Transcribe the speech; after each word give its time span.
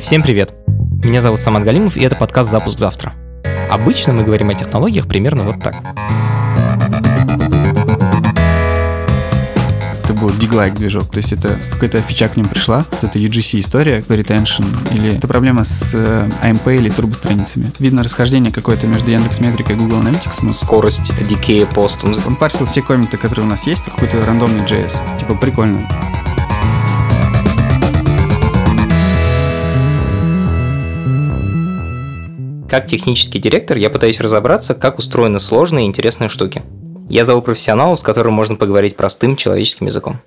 Всем 0.00 0.22
привет! 0.22 0.54
Меня 1.04 1.20
зовут 1.20 1.38
Самат 1.38 1.62
Галимов, 1.62 1.96
и 1.96 2.00
это 2.02 2.16
подкаст 2.16 2.50
«Запуск 2.50 2.78
завтра». 2.78 3.12
Обычно 3.70 4.14
мы 4.14 4.24
говорим 4.24 4.48
о 4.48 4.54
технологиях 4.54 5.06
примерно 5.06 5.44
вот 5.44 5.62
так. 5.62 5.76
Это 10.02 10.14
был 10.14 10.30
диглайк 10.30 10.74
движок, 10.74 11.12
то 11.12 11.18
есть 11.18 11.32
это 11.32 11.60
какая-то 11.70 12.00
фича 12.00 12.28
к 12.28 12.36
ним 12.38 12.48
пришла, 12.48 12.86
вот 12.90 13.04
это 13.04 13.18
UGC 13.18 13.60
история, 13.60 14.00
retention, 14.00 14.64
или 14.92 15.16
это 15.16 15.28
проблема 15.28 15.64
с 15.64 15.92
э, 15.94 16.28
AMP 16.42 16.76
или 16.76 16.88
турбостраницами. 16.88 17.70
Видно 17.78 18.02
расхождение 18.02 18.52
какое-то 18.52 18.86
между 18.86 19.10
Яндекс.Метрикой 19.10 19.76
и 19.76 19.78
Google 19.78 19.98
Analytics. 19.98 20.52
Скорость 20.54 21.12
дикея 21.28 21.66
пост. 21.66 22.02
Он 22.04 22.36
парсил 22.36 22.66
все 22.66 22.80
комменты, 22.80 23.18
которые 23.18 23.44
у 23.44 23.48
нас 23.48 23.66
есть, 23.66 23.84
какой-то 23.84 24.24
рандомный 24.24 24.64
JS. 24.64 24.96
Типа 25.18 25.34
прикольно. 25.34 25.78
Как 32.70 32.86
технический 32.86 33.40
директор 33.40 33.76
я 33.76 33.90
пытаюсь 33.90 34.20
разобраться, 34.20 34.76
как 34.76 35.00
устроены 35.00 35.40
сложные 35.40 35.86
и 35.86 35.88
интересные 35.88 36.28
штуки. 36.28 36.62
Я 37.08 37.24
зову 37.24 37.42
профессионала, 37.42 37.96
с 37.96 38.02
которым 38.04 38.34
можно 38.34 38.54
поговорить 38.54 38.94
простым 38.94 39.34
человеческим 39.34 39.86
языком. 39.86 40.20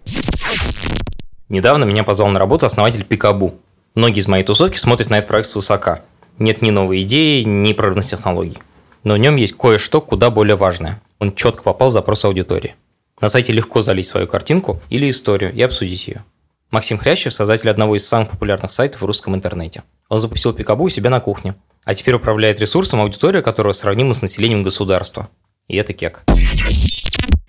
Недавно 1.48 1.86
меня 1.86 2.04
позвал 2.04 2.28
на 2.32 2.40
работу 2.40 2.66
основатель 2.66 3.06
Пикабу. 3.06 3.56
Многие 3.96 4.20
из 4.20 4.28
моей 4.28 4.44
тусовки 4.44 4.76
смотрят 4.76 5.10
на 5.10 5.20
этот 5.20 5.30
проект 5.30 5.48
свысока. 5.48 6.02
Нет 6.38 6.62
ни 6.62 6.70
новой 6.70 7.04
идеи, 7.04 7.44
ни 7.44 7.72
прорывных 7.72 8.08
технологий. 8.08 8.58
Но 9.06 9.14
в 9.14 9.20
нем 9.20 9.38
есть 9.38 9.56
кое-что 9.56 10.02
куда 10.02 10.30
более 10.30 10.58
важное. 10.58 11.02
Он 11.20 11.34
четко 11.34 11.64
попал 11.64 11.88
в 11.88 11.94
запрос 11.94 12.26
аудитории. 12.26 12.76
На 13.22 13.30
сайте 13.30 13.54
легко 13.54 13.82
залить 13.82 14.08
свою 14.08 14.28
картинку 14.28 14.82
или 14.90 15.10
историю 15.10 15.54
и 15.54 15.62
обсудить 15.62 16.10
ее. 16.10 16.26
Максим 16.72 16.98
Хрящев– 16.98 17.34
создатель 17.34 17.70
одного 17.70 17.96
из 17.96 18.06
самых 18.06 18.32
популярных 18.32 18.72
сайтов 18.72 19.02
в 19.02 19.06
русском 19.06 19.34
интернете. 19.34 19.84
Он 20.10 20.20
запустил 20.20 20.52
Пикабу 20.52 20.84
у 20.84 20.90
себя 20.90 21.10
на 21.10 21.22
кухне, 21.22 21.56
а 21.86 21.94
теперь 21.94 22.16
управляет 22.16 22.60
ресурсом, 22.60 23.02
аудитория 23.02 23.42
которого 23.42 23.74
сравнима 23.74 24.14
с 24.14 24.22
населением 24.22 24.64
государства. 24.64 25.30
И 25.68 25.76
это 25.76 25.94
кек. 25.94 26.24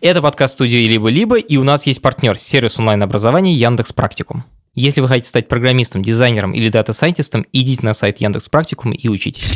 Это 0.01 0.21
подкаст 0.21 0.55
студии 0.55 0.87
«Либо-либо», 0.87 1.39
и 1.39 1.57
у 1.57 1.65
нас 1.65 1.87
есть 1.87 2.03
партнер– 2.03 2.39
сервис 2.39 2.79
онлайн-образования 2.79 3.55
Яндекс 3.55 3.93
Практикум. 3.93 4.45
Если 4.75 5.01
вы 5.01 5.09
хотите 5.09 5.29
стать 5.29 5.49
программистом, 5.49 6.03
дизайнером 6.03 6.53
или 6.53 6.69
дата-сайентистом, 6.69 7.47
идите 7.53 7.87
на 7.87 7.95
сайт 7.95 8.19
Яндекс 8.19 8.49
Практикум 8.49 8.93
и 8.93 9.09
учитесь. 9.09 9.51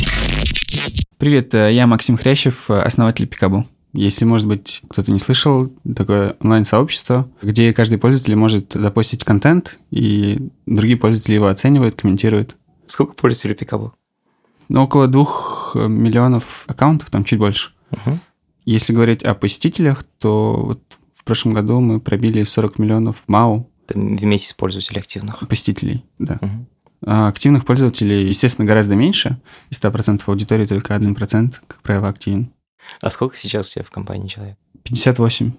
Привет, 1.19 1.53
э, 1.55 1.73
я 1.73 1.87
Максим 1.87 2.17
Хрящев, 2.17 2.71
э, 2.71 2.81
основатель 2.81 3.27
Пикабу. 3.27 3.67
Если, 3.93 4.25
может 4.25 4.47
быть, 4.47 4.83
кто-то 4.89 5.11
не 5.11 5.19
слышал, 5.19 5.73
такое 5.97 6.37
онлайн-сообщество, 6.41 7.29
где 7.43 7.73
каждый 7.73 7.99
пользователь 7.99 8.37
может 8.37 8.73
запостить 8.75 9.25
контент, 9.25 9.79
и 9.91 10.39
другие 10.67 10.97
пользователи 10.97 11.34
его 11.34 11.49
оценивают, 11.49 11.97
комментируют. 11.97 12.56
Сколько 12.87 13.15
пользователей 13.15 13.55
Пикабу? 13.55 13.93
Ну, 14.69 14.83
около 14.83 15.07
двух 15.07 15.73
э, 15.75 15.89
миллионов 15.89 16.65
аккаунтов, 16.67 17.11
там 17.11 17.25
чуть 17.25 17.39
больше. 17.39 17.73
Мгм. 17.91 18.21
Если 18.65 18.93
говорить 18.93 19.25
о 19.25 19.35
посетителях, 19.35 20.05
то 20.19 20.55
вот 20.63 20.83
в 21.13 21.25
прошлом 21.25 21.55
году 21.55 21.81
мы 21.81 22.01
пробили 22.01 22.43
40 22.43 22.79
миллионов 22.79 23.25
МАУ 23.27 23.71
в 23.89 24.25
месяц 24.25 24.53
пользователей 24.53 25.01
активных. 25.01 25.47
посетителей, 25.49 26.05
да. 26.19 26.39
Мгм. 26.41 26.67
А 27.07 27.29
активных 27.29 27.65
пользователей, 27.65 28.27
естественно, 28.27 28.67
гораздо 28.67 28.97
меньше. 28.97 29.41
Из 29.71 29.79
100% 29.79 30.23
аудитории 30.27 30.67
только 30.67 30.95
1%, 30.95 31.61
как 31.67 31.81
правило, 31.83 32.09
активен. 32.09 32.53
А 33.01 33.11
сколько 33.11 33.37
сейчас 33.37 33.71
у 33.71 33.75
тебя 33.75 33.85
в 33.85 33.91
компании 33.91 34.29
человек? 34.29 34.57
58, 34.85 35.53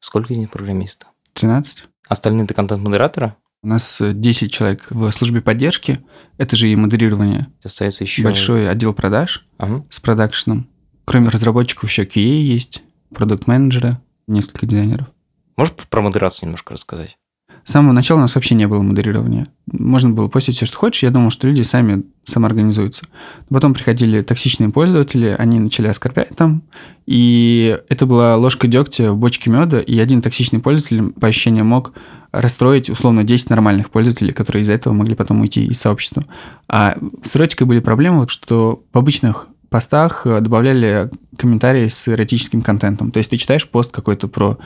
Сколько 0.00 0.32
из 0.32 0.38
них 0.38 0.50
программисты? 0.50 1.06
13. 1.34 1.84
Остальные 2.08 2.44
это 2.44 2.54
контент-модераторы? 2.54 3.34
У 3.62 3.68
нас 3.68 4.00
э, 4.00 4.12
10 4.12 4.52
человек 4.52 4.86
в 4.90 5.10
службе 5.10 5.40
поддержки. 5.40 6.00
Это 6.36 6.54
же 6.54 6.68
и 6.68 6.76
модерирование. 6.76 7.48
Остается 7.64 8.04
еще... 8.04 8.22
Большой 8.22 8.70
отдел 8.70 8.94
продаж 8.94 9.44
Ага. 9.58 9.84
с 9.90 9.98
продакшеном. 9.98 10.68
Кроме 11.04 11.28
разработчиков 11.28 11.88
еще 11.90 12.04
QA 12.04 12.20
есть, 12.40 12.82
продукт-менеджеры, 13.14 13.98
несколько 14.28 14.66
дизайнеров. 14.66 15.08
Можешь 15.56 15.74
про 15.74 16.02
модерацию 16.02 16.46
немножко 16.46 16.74
рассказать? 16.74 17.18
С 17.64 17.72
самого 17.72 17.92
начала 17.92 18.18
у 18.18 18.22
нас 18.22 18.34
вообще 18.36 18.54
не 18.54 18.68
было 18.68 18.82
модерирования. 18.82 19.48
Можно 19.72 20.10
было 20.10 20.28
постить 20.28 20.56
все, 20.56 20.66
что 20.66 20.78
хочешь. 20.78 21.02
Я 21.02 21.10
думал, 21.10 21.30
что 21.30 21.46
люди 21.46 21.62
сами 21.62 22.04
самоорганизуются. 22.24 23.06
Потом 23.48 23.74
приходили 23.74 24.22
токсичные 24.22 24.70
пользователи, 24.70 25.34
они 25.38 25.58
начали 25.58 25.88
оскорблять 25.88 26.36
там. 26.36 26.62
И 27.06 27.78
это 27.88 28.06
была 28.06 28.36
ложка 28.36 28.66
дегтя 28.66 29.12
в 29.12 29.18
бочке 29.18 29.50
меда. 29.50 29.80
И 29.80 29.98
один 29.98 30.22
токсичный 30.22 30.60
пользователь, 30.60 31.12
по 31.12 31.28
ощущениям, 31.28 31.66
мог 31.66 31.92
расстроить 32.32 32.90
условно 32.90 33.24
10 33.24 33.50
нормальных 33.50 33.90
пользователей, 33.90 34.32
которые 34.32 34.62
из-за 34.62 34.72
этого 34.72 34.92
могли 34.92 35.14
потом 35.14 35.40
уйти 35.40 35.64
из 35.64 35.80
сообщества. 35.80 36.24
А 36.68 36.96
с 37.22 37.36
эротикой 37.36 37.66
были 37.66 37.80
проблемы, 37.80 38.26
что 38.28 38.82
в 38.92 38.98
обычных 38.98 39.48
постах 39.70 40.26
добавляли 40.26 41.10
комментарии 41.36 41.88
с 41.88 42.08
эротическим 42.08 42.62
контентом. 42.62 43.10
То 43.10 43.18
есть 43.18 43.30
ты 43.30 43.36
читаешь 43.36 43.68
пост 43.68 43.90
какой-то 43.90 44.28
про 44.28 44.58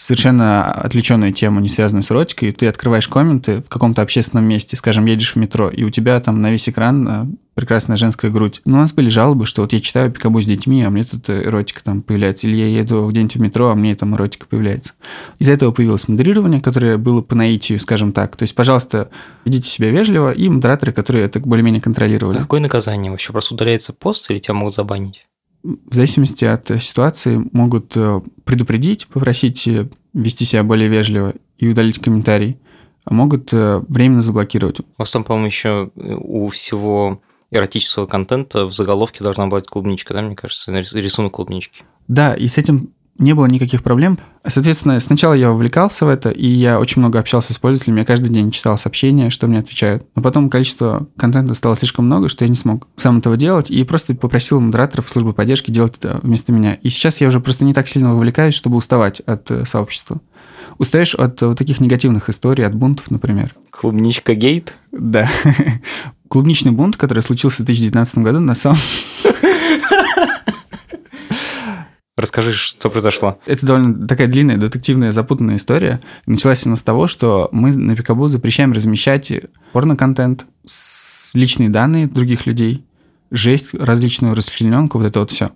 совершенно 0.00 0.64
отвлеченную 0.72 1.32
тему, 1.32 1.60
не 1.60 1.68
связанную 1.68 2.02
с 2.02 2.10
эротикой, 2.10 2.52
ты 2.52 2.66
открываешь 2.66 3.06
комменты 3.06 3.60
в 3.60 3.68
каком-то 3.68 4.00
общественном 4.00 4.46
месте, 4.46 4.74
скажем, 4.74 5.04
едешь 5.04 5.34
в 5.34 5.36
метро, 5.36 5.68
и 5.68 5.84
у 5.84 5.90
тебя 5.90 6.18
там 6.20 6.40
на 6.40 6.50
весь 6.50 6.70
экран 6.70 7.08
э, 7.08 7.26
прекрасная 7.54 7.98
женская 7.98 8.30
грудь. 8.30 8.62
Но 8.64 8.78
у 8.78 8.80
нас 8.80 8.94
были 8.94 9.10
жалобы, 9.10 9.44
что 9.44 9.60
вот 9.60 9.74
я 9.74 9.80
читаю 9.82 10.10
пикабу 10.10 10.40
с 10.40 10.46
детьми, 10.46 10.82
а 10.82 10.88
мне 10.88 11.04
тут 11.04 11.28
э, 11.28 11.44
эротика 11.44 11.84
там 11.84 12.00
появляется, 12.00 12.46
или 12.46 12.56
я 12.56 12.80
еду 12.80 13.06
где-нибудь 13.10 13.36
в 13.36 13.40
метро, 13.40 13.68
а 13.68 13.74
мне 13.74 13.94
там 13.94 14.14
эротика 14.16 14.46
появляется. 14.46 14.94
Из-за 15.38 15.52
этого 15.52 15.70
появилось 15.70 16.08
модерирование, 16.08 16.62
которое 16.62 16.96
было 16.96 17.20
по 17.20 17.34
наитию, 17.34 17.78
скажем 17.78 18.12
так. 18.12 18.36
То 18.36 18.44
есть, 18.44 18.54
пожалуйста, 18.54 19.10
ведите 19.44 19.68
себя 19.68 19.90
вежливо, 19.90 20.32
и 20.32 20.48
модераторы, 20.48 20.92
которые 20.92 21.26
это 21.26 21.40
более-менее 21.40 21.82
контролировали. 21.82 22.38
А 22.38 22.40
какое 22.40 22.60
наказание? 22.60 23.10
Вообще 23.10 23.32
просто 23.32 23.52
удаляется 23.52 23.92
пост 23.92 24.30
или 24.30 24.38
тебя 24.38 24.54
могут 24.54 24.74
забанить? 24.74 25.26
В 25.62 25.94
зависимости 25.94 26.44
от 26.44 26.70
ситуации 26.82 27.42
могут 27.52 27.96
э, 27.96 28.20
предупредить, 28.44 29.06
попросить 29.06 29.66
э, 29.68 29.88
вести 30.14 30.44
себя 30.44 30.62
более 30.62 30.88
вежливо 30.88 31.34
и 31.58 31.68
удалить 31.68 31.98
комментарий, 31.98 32.58
а 33.04 33.12
могут 33.12 33.52
э, 33.52 33.82
временно 33.88 34.22
заблокировать. 34.22 34.80
У 34.80 34.84
вас 34.98 35.10
там, 35.10 35.24
по-моему, 35.24 35.46
еще 35.46 35.90
у 35.94 36.48
всего 36.48 37.20
эротического 37.50 38.06
контента 38.06 38.66
в 38.66 38.74
заголовке 38.74 39.22
должна 39.22 39.46
быть 39.48 39.66
клубничка, 39.66 40.14
да, 40.14 40.22
мне 40.22 40.36
кажется, 40.36 40.72
рисунок 40.72 41.32
клубнички. 41.32 41.82
Да, 42.08 42.34
и 42.34 42.48
с 42.48 42.58
этим 42.58 42.92
не 43.20 43.34
было 43.34 43.46
никаких 43.46 43.82
проблем. 43.82 44.18
Соответственно, 44.46 44.98
сначала 44.98 45.34
я 45.34 45.50
вовлекался 45.50 46.06
в 46.06 46.08
это, 46.08 46.30
и 46.30 46.46
я 46.46 46.80
очень 46.80 47.00
много 47.00 47.18
общался 47.18 47.52
с 47.52 47.58
пользователями, 47.58 48.00
я 48.00 48.04
каждый 48.06 48.30
день 48.30 48.50
читал 48.50 48.78
сообщения, 48.78 49.28
что 49.28 49.46
мне 49.46 49.58
отвечают. 49.58 50.04
Но 50.16 50.22
потом 50.22 50.48
количество 50.48 51.06
контента 51.18 51.52
стало 51.54 51.76
слишком 51.76 52.06
много, 52.06 52.28
что 52.30 52.44
я 52.44 52.48
не 52.48 52.56
смог 52.56 52.88
сам 52.96 53.18
этого 53.18 53.36
делать, 53.36 53.70
и 53.70 53.84
просто 53.84 54.14
попросил 54.14 54.60
модераторов 54.60 55.08
службы 55.08 55.34
поддержки 55.34 55.70
делать 55.70 55.96
это 55.98 56.18
вместо 56.22 56.52
меня. 56.52 56.74
И 56.74 56.88
сейчас 56.88 57.20
я 57.20 57.28
уже 57.28 57.40
просто 57.40 57.64
не 57.64 57.74
так 57.74 57.86
сильно 57.86 58.14
вовлекаюсь, 58.14 58.54
чтобы 58.54 58.76
уставать 58.76 59.20
от 59.20 59.50
э, 59.50 59.66
сообщества. 59.66 60.20
Устаешь 60.78 61.14
от 61.14 61.42
э, 61.42 61.46
вот 61.46 61.58
таких 61.58 61.80
негативных 61.80 62.30
историй, 62.30 62.66
от 62.66 62.74
бунтов, 62.74 63.10
например. 63.10 63.54
Клубничка 63.70 64.34
гейт? 64.34 64.74
Да. 64.92 65.28
Клубничный 66.28 66.72
бунт, 66.72 66.96
который 66.96 67.22
случился 67.22 67.62
в 67.62 67.66
2019 67.66 68.18
году, 68.18 68.40
на 68.40 68.54
самом 68.54 68.78
Расскажи, 72.20 72.52
что 72.52 72.90
произошло. 72.90 73.38
Это 73.46 73.64
довольно 73.64 74.06
такая 74.06 74.26
длинная, 74.26 74.58
детективная, 74.58 75.10
запутанная 75.10 75.56
история. 75.56 76.00
Началась 76.26 76.66
она 76.66 76.76
с 76.76 76.82
того, 76.82 77.06
что 77.06 77.48
мы 77.50 77.74
на 77.74 77.96
Пикабу 77.96 78.28
запрещаем 78.28 78.72
размещать 78.72 79.32
порно-контент, 79.72 80.44
личные 81.34 81.70
данные 81.70 82.06
других 82.06 82.46
людей, 82.46 82.84
жесть, 83.30 83.72
различную 83.74 84.34
расчлененку, 84.34 84.98
вот 84.98 85.06
это 85.06 85.20
вот 85.20 85.30
все. 85.30 85.50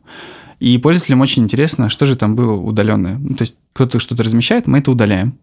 И 0.58 0.78
пользователям 0.78 1.20
очень 1.20 1.42
интересно, 1.42 1.90
что 1.90 2.06
же 2.06 2.16
там 2.16 2.34
было 2.34 2.52
удаленное. 2.54 3.16
Ну, 3.18 3.34
то 3.34 3.42
есть 3.42 3.56
кто-то 3.74 3.98
что-то 3.98 4.22
размещает, 4.22 4.66
мы 4.66 4.78
это 4.78 4.90
удаляем. 4.90 5.38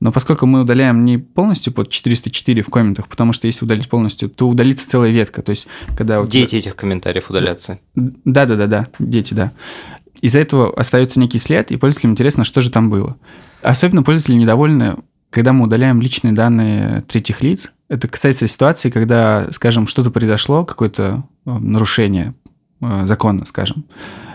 Но 0.00 0.12
поскольку 0.12 0.46
мы 0.46 0.62
удаляем 0.62 1.04
не 1.04 1.18
полностью 1.18 1.74
под 1.74 1.90
404 1.90 2.62
в 2.62 2.68
комментах, 2.70 3.06
потому 3.06 3.34
что 3.34 3.46
если 3.46 3.66
удалить 3.66 3.88
полностью, 3.88 4.30
то 4.30 4.48
удалится 4.48 4.88
целая 4.88 5.10
ветка. 5.10 5.42
То 5.42 5.50
есть, 5.50 5.66
когда 5.96 6.16
тебя- 6.22 6.30
Дети 6.30 6.56
этих 6.56 6.74
комментариев 6.74 7.28
удалятся. 7.28 7.78
да, 7.94 8.46
да, 8.46 8.56
да, 8.56 8.66
да, 8.66 8.88
дети, 8.98 9.34
да. 9.34 9.52
Из-за 10.20 10.38
этого 10.38 10.72
остается 10.74 11.18
некий 11.18 11.38
след, 11.38 11.70
и 11.70 11.76
пользователям 11.76 12.12
интересно, 12.12 12.44
что 12.44 12.60
же 12.60 12.70
там 12.70 12.90
было. 12.90 13.16
Особенно 13.62 14.02
пользователи 14.02 14.36
недовольны, 14.36 14.96
когда 15.30 15.52
мы 15.52 15.64
удаляем 15.64 16.00
личные 16.00 16.32
данные 16.32 17.02
третьих 17.06 17.42
лиц. 17.42 17.72
Это 17.88 18.08
касается 18.08 18.46
ситуации, 18.46 18.90
когда, 18.90 19.46
скажем, 19.52 19.86
что-то 19.86 20.10
произошло, 20.10 20.64
какое-то 20.64 21.24
э, 21.46 21.58
нарушение 21.58 22.34
э, 22.80 23.04
закона, 23.04 23.46
скажем. 23.46 23.84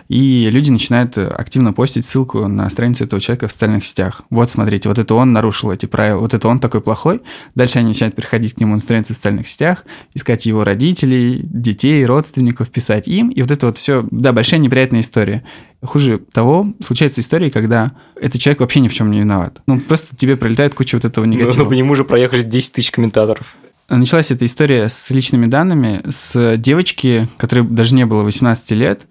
И 0.07 0.49
люди 0.51 0.69
начинают 0.71 1.17
э, 1.17 1.27
активно 1.27 1.73
постить 1.73 2.05
ссылку 2.05 2.47
на 2.47 2.69
страницу 2.69 3.03
этого 3.03 3.19
человека 3.19 3.47
в 3.47 3.51
социальных 3.51 3.83
сетях. 3.85 4.21
Вот, 4.29 4.51
смотрите, 4.51 4.87
вот 4.87 4.99
это 4.99 5.15
он 5.15 5.33
нарушил 5.33 5.71
эти 5.71 5.87
правила, 5.87 6.19
вот 6.19 6.33
это 6.33 6.47
он 6.47 6.59
такой 6.59 6.81
плохой. 6.81 7.21
Дальше 7.55 7.79
они 7.79 7.89
начинают 7.89 8.15
приходить 8.15 8.53
к 8.53 8.59
нему 8.59 8.73
на 8.75 8.79
страницу 8.79 9.13
в 9.13 9.15
социальных 9.15 9.47
сетях, 9.47 9.83
искать 10.13 10.45
его 10.45 10.63
родителей, 10.63 11.39
детей, 11.43 12.05
родственников, 12.05 12.69
писать 12.69 13.07
им. 13.07 13.29
И 13.29 13.41
вот 13.41 13.49
это 13.49 13.65
вот 13.65 13.77
все, 13.77 14.05
да, 14.11 14.31
большая 14.31 14.59
неприятная 14.59 14.99
история. 15.01 15.43
Хуже 15.81 16.19
того, 16.31 16.73
случаются 16.79 17.21
истории, 17.21 17.49
когда 17.49 17.91
этот 18.19 18.39
человек 18.39 18.59
вообще 18.59 18.79
ни 18.79 18.87
в 18.87 18.93
чем 18.93 19.09
не 19.11 19.19
виноват. 19.19 19.61
Ну, 19.67 19.79
просто 19.79 20.15
тебе 20.15 20.35
пролетает 20.37 20.73
куча 20.75 20.95
вот 20.95 21.05
этого 21.05 21.25
Ну, 21.25 21.31
негатива. 21.33 21.65
по 21.65 21.73
нему 21.73 21.93
уже 21.93 22.03
проехались 22.03 22.45
10 22.45 22.73
тысяч 22.73 22.91
комментаторов. 22.91 23.55
началась 23.89 24.31
эта 24.31 24.45
история 24.45 24.87
с 24.89 25.09
личными 25.11 25.45
данными, 25.45 26.01
с 26.09 26.57
девочки, 26.57 27.27
которой 27.37 27.65
даже 27.67 27.93
не 27.95 28.05
было 28.05 28.23
18 28.23 28.71
лет, 28.71 29.05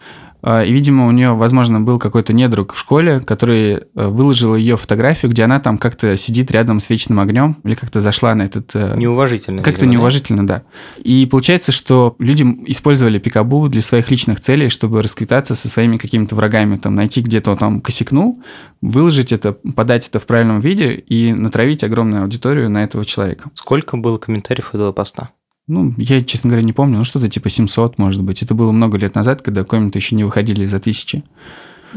и, 0.47 0.73
видимо, 0.73 1.07
у 1.07 1.11
нее, 1.11 1.33
возможно, 1.33 1.81
был 1.81 1.99
какой-то 1.99 2.35
недруг 2.35 2.75
в 2.75 2.79
школе, 2.79 3.21
который 3.21 3.73
э, 3.73 3.81
выложил 3.95 4.55
ее 4.55 4.77
фотографию, 4.77 5.31
где 5.31 5.45
она 5.45 5.59
там 5.59 5.79
как-то 5.79 6.19
сидит 6.19 6.51
рядом 6.51 6.81
с 6.81 6.91
вечным 6.91 7.19
огнем, 7.19 7.57
или 7.65 7.75
как-то 7.75 8.03
зашла 8.03 8.35
на 8.35 8.43
этот... 8.43 8.71
Э, 8.75 8.95
неуважительно. 8.97 9.63
Как-то 9.63 9.87
неуважительно, 9.87 10.47
да. 10.47 10.63
И 11.03 11.27
получается, 11.31 11.73
что 11.73 12.15
люди 12.19 12.43
использовали 12.67 13.19
пикабу 13.19 13.69
для 13.69 13.81
своих 13.81 14.11
личных 14.11 14.39
целей, 14.41 14.69
чтобы 14.69 15.03
расквитаться 15.03 15.55
со 15.55 15.69
своими 15.71 15.97
какими-то 15.97 16.35
врагами, 16.35 16.77
там, 16.77 16.95
найти 16.95 17.23
где-то 17.23 17.53
он 17.53 17.57
там 17.57 17.81
косякнул, 17.81 18.39
выложить 18.83 19.33
это, 19.33 19.53
подать 19.53 20.09
это 20.09 20.21
в 20.21 20.27
правильном 20.27 20.61
виде 20.61 20.93
и 20.93 21.33
натравить 21.33 21.85
огромную 21.85 22.23
аудиторию 22.23 22.69
на 22.69 22.85
этого 22.85 23.07
человека. 23.07 23.51
Сколько 23.55 23.97
было 23.97 24.19
комментариев 24.19 24.75
этого 24.75 24.93
поста? 24.93 25.31
Ну, 25.67 25.95
я, 25.97 26.23
честно 26.23 26.49
говоря, 26.49 26.65
не 26.65 26.73
помню, 26.73 26.99
ну 26.99 27.05
что-то 27.05 27.29
типа 27.29 27.49
700, 27.49 27.97
может 27.99 28.23
быть. 28.23 28.43
Это 28.43 28.55
было 28.55 28.71
много 28.73 28.99
лет 28.99 29.15
назад, 29.15 29.41
когда 29.41 29.65
комменты 29.65 29.99
еще 29.99 30.15
не 30.15 30.25
выходили 30.25 30.67
за 30.67 30.79
тысячи. 30.79 31.25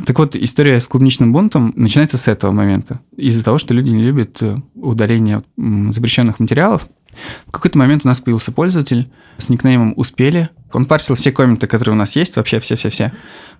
Так 0.06 0.18
вот, 0.20 0.36
история 0.36 0.80
с 0.80 0.88
клубничным 0.88 1.34
бунтом 1.34 1.74
начинается 1.76 2.18
с 2.18 2.28
этого 2.28 2.52
момента. 2.52 3.00
Из-за 3.16 3.44
того, 3.44 3.58
что 3.58 3.74
люди 3.74 3.90
не 3.90 4.04
любят 4.04 4.42
э, 4.42 4.58
удаление 4.76 5.42
запрещенных 5.58 6.40
материалов. 6.40 6.88
В 7.48 7.52
какой-то 7.52 7.78
момент 7.80 8.06
у 8.06 8.08
нас 8.08 8.20
появился 8.20 8.52
пользователь 8.52 9.10
с 9.38 9.50
никнеймом 9.50 9.94
«Успели». 9.96 10.50
Он 10.72 10.86
парсил 10.86 11.16
все 11.16 11.32
комменты, 11.32 11.66
которые 11.66 11.94
у 11.94 11.98
нас 11.98 12.16
есть, 12.16 12.36
вообще 12.36 12.60
все-все-все. 12.60 13.12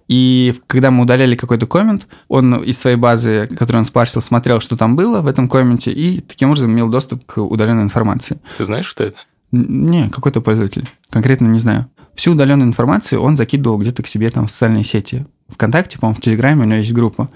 И 0.08 0.54
когда 0.68 0.92
мы 0.92 1.04
удаляли 1.04 1.36
какой-то 1.36 1.66
коммент, 1.66 2.08
он 2.28 2.64
из 2.64 2.78
своей 2.78 2.98
базы, 2.98 3.48
которую 3.48 3.80
он 3.80 3.86
спарсил, 3.86 4.22
смотрел, 4.22 4.62
что 4.62 4.78
там 4.78 4.96
было 4.96 5.22
в 5.22 5.28
этом 5.28 5.50
комменте, 5.50 5.92
и 5.92 6.22
таким 6.22 6.50
образом 6.50 6.72
имел 6.72 6.88
доступ 6.88 7.26
к 7.26 7.42
удаленной 7.42 7.84
информации. 7.84 8.40
Ты 8.58 8.66
знаешь, 8.66 8.86
что 8.86 9.04
это? 9.04 9.18
Не, 9.52 10.10
какой-то 10.10 10.42
пользователь. 10.42 10.88
Конкретно 11.10 11.48
не 11.48 11.60
знаю. 11.60 11.88
Всю 12.14 12.32
удаленную 12.32 12.68
информацию 12.68 13.22
он 13.22 13.36
закидывал 13.36 13.78
где-то 13.78 14.04
к 14.04 14.08
себе 14.08 14.30
там 14.30 14.48
в 14.48 14.52
социальные 14.52 14.84
сети. 14.84 15.26
ВКонтакте, 15.50 15.98
по-моему, 15.98 16.20
в 16.20 16.22
Телеграме 16.22 16.64
у 16.64 16.66
него 16.66 16.80
есть 16.80 16.94
группа. 16.94 17.30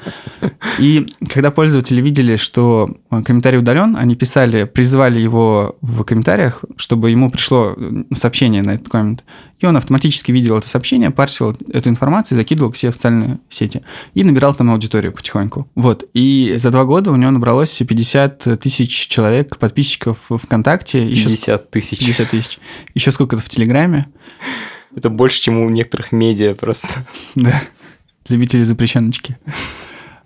И 0.80 1.08
когда 1.30 1.50
пользователи 1.50 2.02
видели, 2.02 2.36
что 2.36 2.98
э, 3.10 3.22
комментарий 3.24 3.58
удален, 3.58 3.96
они 3.98 4.16
писали, 4.16 4.66
призывали 4.66 5.20
его 5.20 5.78
в 5.82 6.04
комментариях, 6.04 6.64
чтобы 6.76 7.10
ему 7.12 7.32
пришло 7.32 7.74
э, 7.76 8.04
сообщение 8.14 8.64
на 8.64 8.72
этот 8.72 8.90
коммент. 8.90 9.24
И 9.60 9.66
он 9.66 9.78
автоматически 9.78 10.32
видел 10.32 10.58
это 10.58 10.68
сообщение, 10.68 11.10
парсил 11.10 11.56
эту 11.72 11.90
информацию, 11.90 12.36
закидывал 12.36 12.72
к 12.72 12.76
себе 12.76 12.92
в 12.92 12.96
социальные 12.96 13.40
сети. 13.48 13.82
И 14.14 14.24
набирал 14.24 14.54
там 14.54 14.72
аудиторию 14.72 15.14
потихоньку. 15.14 15.70
Вот. 15.76 16.04
И 16.14 16.56
за 16.58 16.72
два 16.72 16.84
года 16.84 17.12
у 17.12 17.16
него 17.16 17.32
набралось 17.32 17.78
50 17.78 18.60
тысяч 18.60 19.08
человек, 19.08 19.58
подписчиков 19.58 20.18
ВКонтакте. 20.30 21.08
50 21.08 21.72
тысяч. 21.72 22.00
50 22.00 22.30
тысяч. 22.30 22.60
Еще 22.94 23.12
сколько-то 23.12 23.42
в 23.42 23.50
Телеграме. 23.50 24.08
Это 24.96 25.10
больше, 25.10 25.42
чем 25.42 25.60
у 25.62 25.70
некоторых 25.70 26.12
медиа 26.12 26.56
просто. 26.56 26.88
Да 27.36 27.62
любители 28.30 28.64
запрещеночки. 28.64 29.38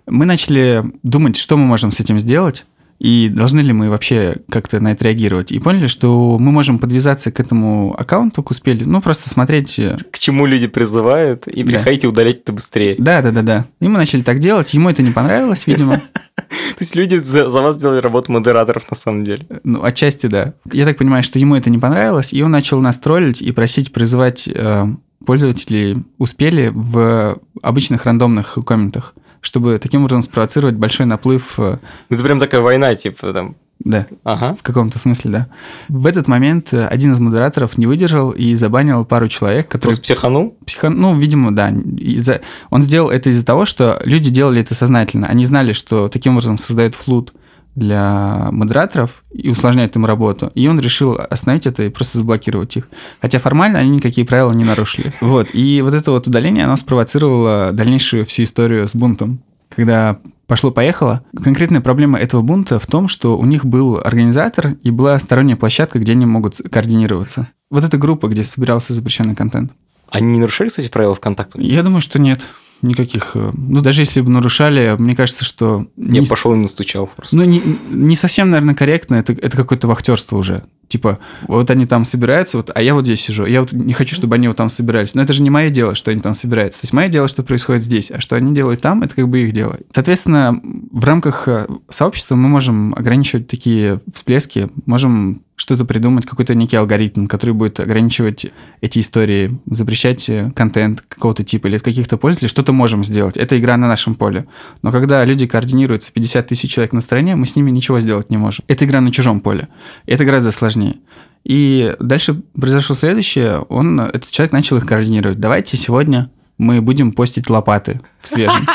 Мы 0.06 0.24
начали 0.24 0.84
думать, 1.02 1.36
что 1.36 1.56
мы 1.56 1.64
можем 1.64 1.90
с 1.90 2.00
этим 2.00 2.18
сделать, 2.18 2.64
и 2.98 3.28
должны 3.28 3.60
ли 3.60 3.72
мы 3.72 3.90
вообще 3.90 4.38
как-то 4.48 4.80
на 4.80 4.92
это 4.92 5.04
реагировать. 5.04 5.52
И 5.52 5.58
поняли, 5.58 5.86
что 5.86 6.38
мы 6.38 6.50
можем 6.50 6.78
подвязаться 6.78 7.30
к 7.30 7.40
этому 7.40 7.94
аккаунту, 7.98 8.42
к 8.42 8.50
успели, 8.50 8.84
ну, 8.84 9.00
просто 9.02 9.28
смотреть... 9.28 9.78
Э, 9.78 9.98
к 10.10 10.18
чему 10.18 10.46
люди 10.46 10.66
призывают, 10.66 11.46
и 11.46 11.62
приходите 11.62 12.06
да. 12.06 12.08
удалять 12.08 12.38
это 12.38 12.52
быстрее. 12.52 12.96
Да, 12.98 13.20
да, 13.20 13.30
да, 13.32 13.42
да. 13.42 13.66
И 13.80 13.88
мы 13.88 13.98
начали 13.98 14.22
так 14.22 14.38
делать, 14.38 14.72
ему 14.72 14.88
это 14.88 15.02
не 15.02 15.10
понравилось, 15.10 15.66
видимо. 15.66 16.00
То 16.36 16.80
есть 16.80 16.94
люди 16.94 17.16
за, 17.16 17.50
за 17.50 17.60
вас 17.60 17.76
сделали 17.76 18.00
работу 18.00 18.32
модераторов 18.32 18.90
на 18.90 18.96
самом 18.96 19.24
деле? 19.24 19.46
Ну, 19.64 19.82
отчасти 19.84 20.26
да. 20.26 20.54
Я 20.72 20.84
так 20.86 20.96
понимаю, 20.96 21.22
что 21.22 21.38
ему 21.38 21.54
это 21.54 21.68
не 21.68 21.78
понравилось, 21.78 22.32
и 22.32 22.42
он 22.42 22.50
начал 22.50 22.80
нас 22.80 22.98
троллить 22.98 23.42
и 23.42 23.52
просить 23.52 23.92
призывать 23.92 24.48
э, 24.48 24.86
пользователи 25.26 25.96
успели 26.18 26.70
в 26.72 27.38
обычных 27.60 28.04
рандомных 28.04 28.58
комментах, 28.66 29.14
чтобы 29.40 29.78
таким 29.78 30.00
образом 30.00 30.22
спровоцировать 30.22 30.76
большой 30.76 31.06
наплыв. 31.06 31.58
Э, 31.58 31.78
это 32.08 32.22
прям 32.22 32.38
такая 32.38 32.62
война, 32.62 32.94
типа 32.94 33.32
там. 33.32 33.56
Да, 33.78 34.06
ага. 34.24 34.56
в 34.58 34.62
каком-то 34.62 34.98
смысле, 34.98 35.30
да. 35.30 35.48
В 35.88 36.06
этот 36.06 36.28
момент 36.28 36.72
э, 36.72 36.86
один 36.86 37.12
из 37.12 37.20
модераторов 37.20 37.76
не 37.76 37.86
выдержал 37.86 38.30
и 38.30 38.54
забанил 38.54 39.04
пару 39.04 39.28
человек, 39.28 39.68
которые... 39.68 39.92
Просто 39.92 40.02
психанул? 40.02 40.56
Психан... 40.64 40.94
Ну, 40.98 41.16
видимо, 41.18 41.54
да. 41.54 41.68
Из-за... 41.68 42.40
Он 42.70 42.80
сделал 42.80 43.10
это 43.10 43.28
из-за 43.28 43.44
того, 43.44 43.66
что 43.66 44.00
люди 44.04 44.30
делали 44.30 44.62
это 44.62 44.74
сознательно. 44.74 45.26
Они 45.26 45.44
знали, 45.44 45.74
что 45.74 46.08
таким 46.08 46.32
образом 46.32 46.56
создают 46.56 46.94
флут 46.94 47.32
для 47.76 48.48
модераторов 48.50 49.22
и 49.32 49.48
усложняет 49.48 49.94
им 49.94 50.04
работу. 50.04 50.50
И 50.54 50.66
он 50.66 50.80
решил 50.80 51.16
остановить 51.30 51.66
это 51.66 51.84
и 51.84 51.90
просто 51.90 52.18
заблокировать 52.18 52.76
их. 52.76 52.88
Хотя 53.20 53.38
формально 53.38 53.78
они 53.78 53.90
никакие 53.90 54.26
правила 54.26 54.52
не 54.52 54.64
нарушили. 54.64 55.12
Вот. 55.20 55.48
И 55.52 55.82
вот 55.82 55.92
это 55.92 56.12
вот 56.12 56.26
удаление, 56.26 56.64
оно 56.64 56.76
спровоцировало 56.76 57.72
дальнейшую 57.72 58.24
всю 58.24 58.44
историю 58.44 58.88
с 58.88 58.94
бунтом. 58.94 59.40
Когда 59.74 60.18
пошло-поехало. 60.46 61.22
Конкретная 61.42 61.80
проблема 61.80 62.18
этого 62.18 62.40
бунта 62.40 62.78
в 62.78 62.86
том, 62.86 63.08
что 63.08 63.36
у 63.36 63.44
них 63.44 63.64
был 63.64 63.98
организатор 63.98 64.76
и 64.82 64.90
была 64.90 65.18
сторонняя 65.18 65.56
площадка, 65.56 65.98
где 65.98 66.12
они 66.12 66.24
могут 66.24 66.58
координироваться. 66.70 67.48
Вот 67.70 67.84
эта 67.84 67.98
группа, 67.98 68.28
где 68.28 68.44
собирался 68.44 68.94
запрещенный 68.94 69.34
контент. 69.34 69.72
Они 70.10 70.28
не 70.28 70.38
нарушали, 70.38 70.68
кстати, 70.68 70.88
правила 70.88 71.14
ВКонтакте? 71.16 71.60
Я 71.60 71.82
думаю, 71.82 72.00
что 72.00 72.20
нет 72.20 72.40
никаких... 72.82 73.32
Э, 73.34 73.50
ну, 73.54 73.80
даже 73.80 74.02
если 74.02 74.20
бы 74.20 74.30
нарушали, 74.30 74.94
мне 74.98 75.14
кажется, 75.14 75.44
что... 75.44 75.86
Я 75.96 76.20
не... 76.20 76.26
пошел 76.26 76.52
и 76.54 76.56
настучал 76.56 77.06
просто. 77.06 77.36
Ну, 77.36 77.44
не, 77.44 77.62
не 77.90 78.16
совсем, 78.16 78.50
наверное, 78.50 78.74
корректно, 78.74 79.16
это, 79.16 79.32
это 79.32 79.56
какое-то 79.56 79.86
вахтерство 79.86 80.36
уже. 80.36 80.64
Типа, 80.88 81.18
вот 81.48 81.68
они 81.70 81.84
там 81.84 82.04
собираются, 82.04 82.58
вот, 82.58 82.70
а 82.72 82.80
я 82.80 82.94
вот 82.94 83.04
здесь 83.04 83.20
сижу. 83.20 83.44
Я 83.44 83.60
вот 83.60 83.72
не 83.72 83.92
хочу, 83.92 84.14
чтобы 84.14 84.36
они 84.36 84.46
вот 84.46 84.56
там 84.56 84.68
собирались. 84.68 85.14
Но 85.14 85.22
это 85.22 85.32
же 85.32 85.42
не 85.42 85.50
мое 85.50 85.70
дело, 85.70 85.94
что 85.96 86.10
они 86.10 86.20
там 86.20 86.32
собираются. 86.32 86.82
То 86.82 86.84
есть 86.84 86.92
мое 86.92 87.08
дело, 87.08 87.26
что 87.26 87.42
происходит 87.42 87.82
здесь. 87.82 88.10
А 88.10 88.20
что 88.20 88.36
они 88.36 88.54
делают 88.54 88.80
там, 88.82 89.02
это 89.02 89.14
как 89.14 89.28
бы 89.28 89.40
их 89.40 89.52
дело. 89.52 89.76
Соответственно, 89.92 90.60
в 90.92 91.04
рамках 91.04 91.48
э, 91.48 91.66
сообщества 91.88 92.36
мы 92.36 92.48
можем 92.48 92.94
ограничивать 92.94 93.48
такие 93.48 94.00
всплески, 94.12 94.68
можем 94.86 95.42
что-то 95.56 95.84
придумать, 95.86 96.26
какой-то 96.26 96.54
некий 96.54 96.76
алгоритм, 96.76 97.26
который 97.26 97.52
будет 97.52 97.80
ограничивать 97.80 98.46
эти 98.82 99.00
истории, 99.00 99.58
запрещать 99.66 100.28
э, 100.28 100.52
контент 100.54 101.00
какого-то 101.00 101.44
типа 101.44 101.66
или 101.66 101.76
от 101.76 101.82
каких-то 101.82 102.18
пользователей, 102.18 102.50
что-то 102.50 102.72
можем 102.72 103.02
сделать. 103.04 103.36
Это 103.38 103.58
игра 103.58 103.76
на 103.78 103.88
нашем 103.88 104.14
поле. 104.14 104.46
Но 104.82 104.92
когда 104.92 105.24
люди 105.24 105.46
координируются, 105.46 106.12
50 106.12 106.46
тысяч 106.46 106.70
человек 106.70 106.92
на 106.92 107.00
стороне, 107.00 107.36
мы 107.36 107.46
с 107.46 107.56
ними 107.56 107.70
ничего 107.70 108.00
сделать 108.00 108.30
не 108.30 108.36
можем. 108.36 108.64
Это 108.68 108.84
игра 108.84 109.00
на 109.00 109.10
чужом 109.10 109.40
поле. 109.40 109.68
Это 110.04 110.24
гораздо 110.24 110.52
сложнее. 110.52 110.96
И 111.44 111.94
дальше 112.00 112.34
произошло 112.58 112.94
следующее. 112.94 113.60
Он, 113.68 114.00
этот 114.00 114.30
человек 114.30 114.52
начал 114.52 114.76
их 114.76 114.86
координировать. 114.86 115.40
Давайте 115.40 115.76
сегодня 115.76 116.30
мы 116.58 116.82
будем 116.82 117.12
постить 117.12 117.48
лопаты 117.48 118.00
в 118.20 118.28
свежем. 118.28 118.66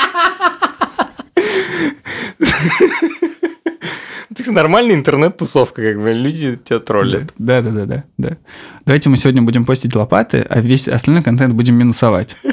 Это 4.40 4.52
нормальная 4.52 4.96
интернет-тусовка, 4.96 5.82
как 5.82 6.02
бы 6.02 6.14
люди 6.14 6.56
тебя 6.56 6.80
троллят. 6.80 7.34
Да, 7.38 7.62
да, 7.62 7.72
да, 7.72 7.86
да, 7.86 8.04
да. 8.18 8.38
Давайте 8.86 9.10
мы 9.10 9.18
сегодня 9.18 9.42
будем 9.42 9.66
постить 9.66 9.96
лопаты, 9.96 10.46
а 10.50 10.62
весь 10.62 10.88
остальной 10.88 11.24
контент 11.24 11.54
будем 11.54 11.76
минусовать. 11.76 12.36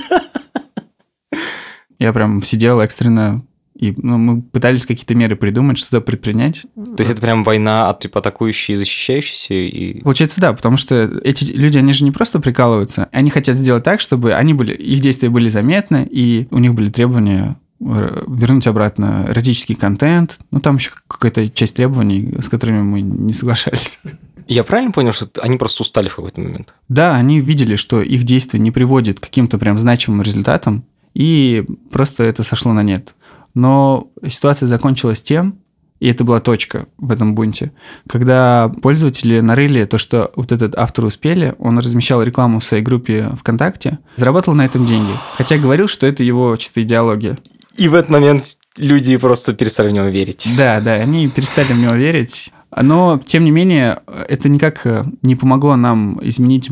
Я 1.98 2.12
прям 2.12 2.42
сидел 2.42 2.80
экстренно 2.80 3.42
и 3.78 3.94
ну, 3.96 4.18
мы 4.18 4.42
пытались 4.42 4.86
какие-то 4.86 5.14
меры 5.14 5.36
придумать, 5.36 5.78
что-то 5.78 6.00
предпринять. 6.00 6.62
То 6.74 6.96
есть 6.98 7.12
это 7.12 7.20
прям 7.20 7.44
война 7.44 7.88
от 7.88 8.00
типа 8.00 8.18
атакующей 8.18 8.74
и 8.74 8.76
защищающейся? 8.76 9.54
И... 9.54 10.02
Получается, 10.02 10.40
да, 10.40 10.52
потому 10.52 10.76
что 10.76 11.08
эти 11.22 11.44
люди, 11.52 11.78
они 11.78 11.92
же 11.92 12.02
не 12.02 12.10
просто 12.10 12.40
прикалываются, 12.40 13.08
они 13.12 13.30
хотят 13.30 13.56
сделать 13.56 13.84
так, 13.84 14.00
чтобы 14.00 14.34
они 14.34 14.52
были, 14.52 14.74
их 14.74 14.98
действия 14.98 15.28
были 15.28 15.48
заметны, 15.48 16.08
и 16.10 16.48
у 16.50 16.58
них 16.58 16.74
были 16.74 16.90
требования 16.90 17.56
вернуть 17.80 18.66
обратно 18.66 19.26
эротический 19.28 19.74
контент. 19.74 20.38
Ну, 20.50 20.60
там 20.60 20.76
еще 20.76 20.90
какая-то 21.06 21.48
часть 21.48 21.76
требований, 21.76 22.34
с 22.40 22.48
которыми 22.48 22.82
мы 22.82 23.00
не 23.00 23.32
соглашались. 23.32 24.00
Я 24.48 24.64
правильно 24.64 24.92
понял, 24.92 25.12
что 25.12 25.28
они 25.42 25.58
просто 25.58 25.82
устали 25.82 26.08
в 26.08 26.16
какой-то 26.16 26.40
момент? 26.40 26.74
Да, 26.88 27.14
они 27.14 27.40
видели, 27.40 27.76
что 27.76 28.00
их 28.00 28.24
действие 28.24 28.62
не 28.62 28.70
приводит 28.70 29.20
к 29.20 29.24
каким-то 29.24 29.58
прям 29.58 29.76
значимым 29.76 30.22
результатам, 30.22 30.84
и 31.14 31.66
просто 31.92 32.24
это 32.24 32.42
сошло 32.42 32.72
на 32.72 32.82
нет. 32.82 33.14
Но 33.54 34.08
ситуация 34.26 34.66
закончилась 34.66 35.22
тем, 35.22 35.58
и 36.00 36.08
это 36.08 36.24
была 36.24 36.40
точка 36.40 36.86
в 36.96 37.10
этом 37.10 37.34
бунте. 37.34 37.72
Когда 38.08 38.72
пользователи 38.82 39.40
нарыли 39.40 39.84
то, 39.84 39.98
что 39.98 40.30
вот 40.36 40.52
этот 40.52 40.76
автор 40.78 41.04
успели, 41.04 41.54
он 41.58 41.78
размещал 41.78 42.22
рекламу 42.22 42.60
в 42.60 42.64
своей 42.64 42.82
группе 42.82 43.30
ВКонтакте, 43.38 43.98
заработал 44.16 44.54
на 44.54 44.64
этом 44.64 44.86
деньги. 44.86 45.12
Хотя 45.36 45.58
говорил, 45.58 45.88
что 45.88 46.06
это 46.06 46.22
его 46.22 46.56
чисто 46.56 46.82
идеология. 46.82 47.36
И 47.78 47.88
в 47.88 47.94
этот 47.94 48.10
момент 48.10 48.44
люди 48.76 49.16
просто 49.16 49.54
перестали 49.54 49.88
в 49.88 49.92
него 49.92 50.06
верить. 50.06 50.48
Да, 50.56 50.80
да, 50.80 50.94
они 50.94 51.28
перестали 51.28 51.72
в 51.72 51.78
него 51.78 51.94
верить. 51.94 52.52
Но, 52.76 53.20
тем 53.24 53.44
не 53.44 53.50
менее, 53.50 54.00
это 54.28 54.48
никак 54.48 54.86
не 55.22 55.36
помогло 55.36 55.76
нам 55.76 56.18
изменить 56.22 56.70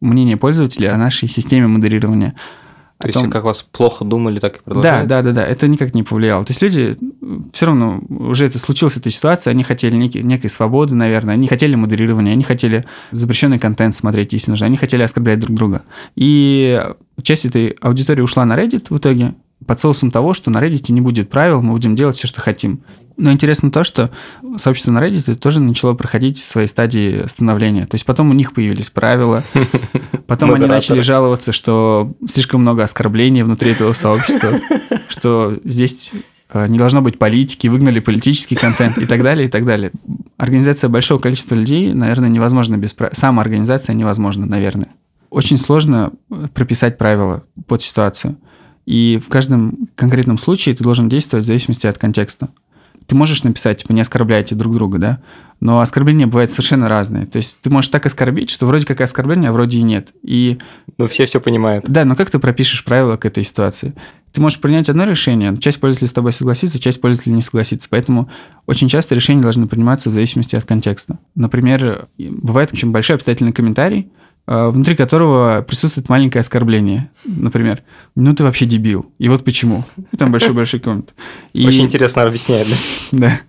мнение 0.00 0.36
пользователя 0.36 0.94
о 0.94 0.98
нашей 0.98 1.28
системе 1.28 1.66
модерирования. 1.66 2.34
То 2.98 3.08
есть, 3.08 3.20
том... 3.20 3.30
как 3.30 3.44
вас 3.44 3.60
плохо 3.60 4.04
думали, 4.06 4.38
так 4.38 4.56
и 4.56 4.60
продолжали? 4.62 5.06
Да, 5.06 5.22
да, 5.22 5.32
да, 5.32 5.42
да, 5.42 5.46
это 5.46 5.68
никак 5.68 5.94
не 5.94 6.02
повлияло. 6.02 6.44
То 6.44 6.52
есть 6.52 6.62
люди 6.62 6.96
все 7.52 7.66
равно 7.66 8.00
уже 8.08 8.46
это 8.46 8.58
случилась 8.58 8.96
эта 8.96 9.10
ситуация, 9.10 9.50
они 9.50 9.64
хотели 9.64 9.96
некий, 9.96 10.22
некой 10.22 10.48
свободы, 10.48 10.94
наверное, 10.94 11.34
они 11.34 11.46
хотели 11.46 11.74
модерирования, 11.74 12.32
они 12.32 12.42
хотели 12.42 12.86
запрещенный 13.10 13.58
контент 13.58 13.96
смотреть, 13.96 14.32
если 14.32 14.50
нужно, 14.50 14.64
они 14.64 14.78
хотели 14.78 15.02
оскорблять 15.02 15.40
друг 15.40 15.54
друга. 15.54 15.82
И 16.14 16.82
часть 17.22 17.44
этой 17.44 17.76
аудитории 17.82 18.22
ушла 18.22 18.46
на 18.46 18.56
Reddit 18.56 18.86
в 18.88 18.96
итоге, 18.96 19.34
под 19.64 19.80
соусом 19.80 20.10
того, 20.10 20.34
что 20.34 20.50
на 20.50 20.58
Reddit 20.58 20.92
не 20.92 21.00
будет 21.00 21.30
правил, 21.30 21.62
мы 21.62 21.72
будем 21.72 21.94
делать 21.94 22.16
все, 22.16 22.26
что 22.26 22.40
хотим. 22.40 22.82
Но 23.16 23.32
интересно 23.32 23.70
то, 23.70 23.82
что 23.82 24.10
сообщество 24.58 24.92
на 24.92 24.98
Reddit 24.98 25.36
тоже 25.36 25.60
начало 25.60 25.94
проходить 25.94 26.36
свои 26.38 26.66
стадии 26.66 27.26
становления. 27.26 27.86
То 27.86 27.94
есть 27.94 28.04
потом 28.04 28.30
у 28.30 28.34
них 28.34 28.52
появились 28.52 28.90
правила, 28.90 29.42
потом 30.26 30.52
они 30.52 30.66
начали 30.66 31.00
жаловаться, 31.00 31.52
что 31.52 32.12
слишком 32.28 32.60
много 32.60 32.84
оскорблений 32.84 33.42
внутри 33.42 33.70
этого 33.72 33.94
сообщества, 33.94 34.60
что 35.08 35.56
здесь 35.64 36.12
э, 36.50 36.68
не 36.68 36.76
должно 36.76 37.00
быть 37.00 37.18
политики, 37.18 37.68
выгнали 37.68 38.00
политический 38.00 38.56
контент 38.56 38.98
и 38.98 39.06
так 39.06 39.22
далее, 39.22 39.46
и 39.46 39.50
так 39.50 39.64
далее. 39.64 39.90
Организация 40.36 40.90
большого 40.90 41.18
количества 41.18 41.54
людей, 41.54 41.94
наверное, 41.94 42.28
невозможно 42.28 42.76
без. 42.76 42.94
Сама 43.12 43.40
организация 43.40 43.94
невозможна, 43.94 44.44
наверное. 44.44 44.88
Очень 45.30 45.56
сложно 45.56 46.12
прописать 46.52 46.98
правила 46.98 47.44
под 47.66 47.82
ситуацию. 47.82 48.36
И 48.86 49.20
в 49.22 49.28
каждом 49.28 49.88
конкретном 49.96 50.38
случае 50.38 50.74
ты 50.74 50.84
должен 50.84 51.08
действовать 51.08 51.44
в 51.44 51.46
зависимости 51.46 51.86
от 51.86 51.98
контекста. 51.98 52.48
Ты 53.06 53.14
можешь 53.14 53.44
написать, 53.44 53.82
типа, 53.82 53.92
не 53.92 54.00
оскорбляйте 54.00 54.54
друг 54.54 54.74
друга, 54.74 54.98
да? 54.98 55.20
Но 55.60 55.80
оскорбления 55.80 56.26
бывают 56.26 56.50
совершенно 56.50 56.88
разные. 56.88 57.26
То 57.26 57.36
есть 57.36 57.60
ты 57.60 57.70
можешь 57.70 57.90
так 57.90 58.04
оскорбить, 58.04 58.50
что 58.50 58.66
вроде 58.66 58.84
как 58.84 59.00
оскорбление, 59.00 59.50
а 59.50 59.52
вроде 59.52 59.78
и 59.78 59.82
нет. 59.82 60.12
И... 60.22 60.58
Ну, 60.98 61.06
все 61.06 61.24
все 61.24 61.40
понимают. 61.40 61.84
Да, 61.88 62.04
но 62.04 62.16
как 62.16 62.30
ты 62.30 62.38
пропишешь 62.38 62.84
правила 62.84 63.16
к 63.16 63.24
этой 63.24 63.44
ситуации? 63.44 63.94
Ты 64.32 64.40
можешь 64.40 64.60
принять 64.60 64.90
одно 64.90 65.04
решение, 65.04 65.56
часть 65.56 65.80
пользователей 65.80 66.08
с 66.08 66.12
тобой 66.12 66.32
согласится, 66.32 66.78
часть 66.78 67.00
пользователей 67.00 67.36
не 67.36 67.42
согласится. 67.42 67.88
Поэтому 67.90 68.28
очень 68.66 68.88
часто 68.88 69.14
решения 69.14 69.40
должны 69.40 69.66
приниматься 69.66 70.10
в 70.10 70.12
зависимости 70.12 70.56
от 70.56 70.64
контекста. 70.64 71.18
Например, 71.34 72.06
бывает 72.18 72.72
очень 72.72 72.90
большой 72.90 73.16
обстоятельный 73.16 73.52
комментарий, 73.52 74.10
внутри 74.46 74.94
которого 74.94 75.62
присутствует 75.62 76.08
маленькое 76.08 76.40
оскорбление. 76.40 77.10
Например, 77.24 77.82
ну 78.14 78.34
ты 78.34 78.44
вообще 78.44 78.64
дебил. 78.64 79.10
И 79.18 79.28
вот 79.28 79.44
почему. 79.44 79.84
Там 80.16 80.30
большой-большой 80.32 80.80
коммент. 80.80 81.14
И... 81.52 81.66
Очень 81.66 81.84
интересно 81.84 82.22
объясняет, 82.22 82.68
да? 82.68 82.76
Да. 83.12 83.40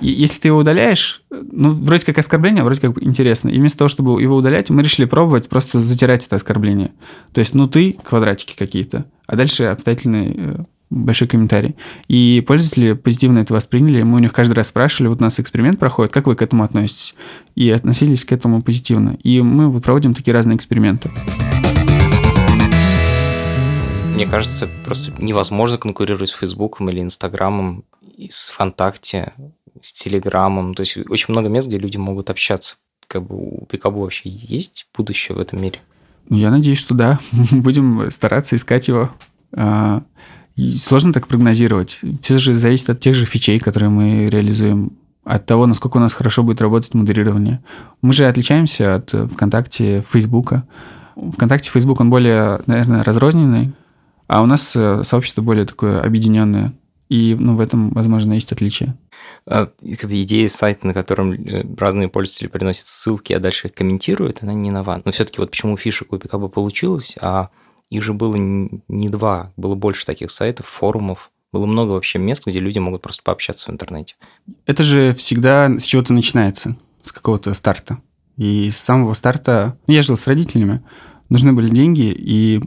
И 0.00 0.10
если 0.12 0.40
ты 0.40 0.48
его 0.48 0.58
удаляешь, 0.58 1.22
ну, 1.30 1.70
вроде 1.70 2.06
как 2.06 2.18
оскорбление, 2.18 2.62
вроде 2.62 2.80
как 2.80 3.02
интересно. 3.02 3.48
И 3.48 3.58
вместо 3.58 3.78
того, 3.78 3.88
чтобы 3.88 4.22
его 4.22 4.36
удалять, 4.36 4.70
мы 4.70 4.82
решили 4.82 5.06
пробовать 5.06 5.48
просто 5.48 5.80
затирать 5.80 6.24
это 6.24 6.36
оскорбление. 6.36 6.92
То 7.32 7.40
есть, 7.40 7.54
ну, 7.54 7.66
ты, 7.66 7.96
квадратики 8.04 8.54
какие-то, 8.56 9.06
а 9.26 9.36
дальше 9.36 9.64
обстоятельный 9.64 10.34
э, 10.36 10.56
большой 10.90 11.28
комментарий. 11.28 11.76
И 12.08 12.42
пользователи 12.46 12.92
позитивно 12.94 13.40
это 13.40 13.54
восприняли. 13.54 14.02
Мы 14.02 14.16
у 14.16 14.18
них 14.20 14.32
каждый 14.32 14.54
раз 14.54 14.68
спрашивали, 14.68 15.08
вот 15.08 15.20
у 15.20 15.24
нас 15.24 15.38
эксперимент 15.38 15.78
проходит, 15.78 16.12
как 16.12 16.26
вы 16.26 16.36
к 16.36 16.42
этому 16.42 16.64
относитесь? 16.64 17.14
И 17.54 17.70
относились 17.70 18.24
к 18.24 18.32
этому 18.32 18.62
позитивно. 18.62 19.16
И 19.22 19.40
мы 19.42 19.80
проводим 19.80 20.14
такие 20.14 20.32
разные 20.32 20.56
эксперименты. 20.56 21.10
Мне 24.14 24.26
кажется, 24.26 24.68
просто 24.84 25.12
невозможно 25.18 25.78
конкурировать 25.78 26.30
с 26.30 26.32
Фейсбуком 26.32 26.90
или 26.90 27.00
Инстаграмом, 27.00 27.84
с 28.28 28.50
ВКонтакте, 28.50 29.32
с 29.80 29.92
Телеграмом. 29.92 30.74
То 30.74 30.80
есть 30.80 30.96
очень 31.08 31.26
много 31.28 31.48
мест, 31.48 31.68
где 31.68 31.78
люди 31.78 31.98
могут 31.98 32.30
общаться. 32.30 32.76
Как 33.06 33.24
бы 33.24 33.36
у 33.36 33.66
Пикабу 33.66 34.00
вообще 34.00 34.28
есть 34.28 34.88
будущее 34.96 35.36
в 35.36 35.40
этом 35.40 35.62
мире? 35.62 35.78
Ну, 36.28 36.36
я 36.36 36.50
надеюсь, 36.50 36.78
что 36.78 36.94
да. 36.94 37.20
Будем 37.52 38.10
стараться 38.10 38.56
искать 38.56 38.88
его. 38.88 39.10
Сложно 40.76 41.12
так 41.12 41.28
прогнозировать. 41.28 42.00
Все 42.20 42.38
же 42.38 42.52
зависит 42.52 42.90
от 42.90 43.00
тех 43.00 43.14
же 43.14 43.26
фичей, 43.26 43.60
которые 43.60 43.90
мы 43.90 44.28
реализуем, 44.28 44.92
от 45.24 45.46
того, 45.46 45.66
насколько 45.66 45.98
у 45.98 46.00
нас 46.00 46.14
хорошо 46.14 46.42
будет 46.42 46.60
работать 46.60 46.94
модерирование. 46.94 47.62
Мы 48.02 48.12
же 48.12 48.26
отличаемся 48.26 48.96
от 48.96 49.10
ВКонтакте, 49.10 50.02
Фейсбука. 50.10 50.66
ВКонтакте, 51.16 51.70
Фейсбук, 51.70 52.00
он 52.00 52.10
более, 52.10 52.60
наверное, 52.66 53.04
разрозненный, 53.04 53.72
а 54.26 54.42
у 54.42 54.46
нас 54.46 54.74
э, 54.74 55.02
сообщество 55.04 55.42
более 55.42 55.66
такое 55.66 56.00
объединенное. 56.00 56.72
И 57.08 57.36
ну, 57.38 57.56
в 57.56 57.60
этом, 57.60 57.90
возможно, 57.90 58.34
есть 58.34 58.52
отличие. 58.52 58.94
А, 59.46 59.68
идея 59.82 60.48
сайта, 60.48 60.86
на 60.86 60.94
котором 60.94 61.32
э, 61.32 61.64
разные 61.76 62.08
пользователи 62.08 62.48
приносят 62.48 62.86
ссылки, 62.86 63.32
а 63.32 63.40
дальше 63.40 63.68
их 63.68 63.74
комментируют, 63.74 64.38
она 64.42 64.54
не 64.54 64.70
нова. 64.70 65.00
Но 65.04 65.12
все-таки 65.12 65.40
вот 65.40 65.50
почему 65.50 65.76
фишек 65.76 66.12
у 66.12 66.18
Пикаба 66.18 66.48
получилось, 66.48 67.16
а 67.20 67.48
их 67.90 68.02
же 68.02 68.12
было 68.12 68.36
не 68.36 69.08
два, 69.08 69.52
было 69.56 69.74
больше 69.74 70.04
таких 70.04 70.30
сайтов, 70.30 70.66
форумов. 70.66 71.30
Было 71.52 71.64
много 71.64 71.92
вообще 71.92 72.18
мест, 72.18 72.46
где 72.46 72.60
люди 72.60 72.78
могут 72.78 73.00
просто 73.00 73.22
пообщаться 73.22 73.70
в 73.70 73.72
интернете. 73.72 74.16
Это 74.66 74.82
же 74.82 75.14
всегда 75.14 75.70
с 75.78 75.84
чего-то 75.84 76.12
начинается, 76.12 76.76
с 77.02 77.10
какого-то 77.10 77.54
старта. 77.54 78.02
И 78.36 78.70
с 78.70 78.76
самого 78.76 79.14
старта... 79.14 79.78
Ну, 79.86 79.94
я 79.94 80.02
жил 80.02 80.16
с 80.16 80.26
родителями, 80.26 80.82
нужны 81.30 81.54
были 81.54 81.70
деньги, 81.70 82.14
и 82.14 82.60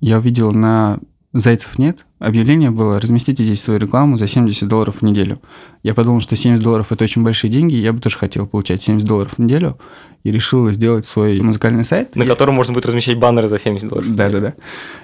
я 0.00 0.18
увидел 0.18 0.52
на 0.52 1.00
Зайцев 1.32 1.78
нет. 1.78 2.06
Объявление 2.18 2.70
было 2.70 3.00
«Разместите 3.00 3.44
здесь 3.44 3.62
свою 3.62 3.78
рекламу 3.78 4.16
за 4.16 4.26
70 4.26 4.66
долларов 4.66 4.96
в 4.96 5.02
неделю». 5.02 5.40
Я 5.84 5.94
подумал, 5.94 6.20
что 6.20 6.34
70 6.34 6.62
долларов– 6.62 6.88
это 6.90 7.04
очень 7.04 7.22
большие 7.22 7.50
деньги, 7.50 7.74
я 7.74 7.92
бы 7.92 8.00
тоже 8.00 8.18
хотел 8.18 8.48
получать 8.48 8.82
70 8.82 9.06
долларов 9.06 9.34
в 9.34 9.38
неделю, 9.38 9.78
и 10.24 10.32
решил 10.32 10.68
сделать 10.70 11.06
свой 11.06 11.40
музыкальный 11.40 11.84
сайт. 11.84 12.16
На 12.16 12.26
котором 12.26 12.54
можно 12.54 12.74
будет 12.74 12.86
размещать 12.86 13.18
баннеры 13.18 13.46
за 13.46 13.58
70 13.58 13.88
долларов. 13.88 14.14
Да-да-да. 14.14 14.54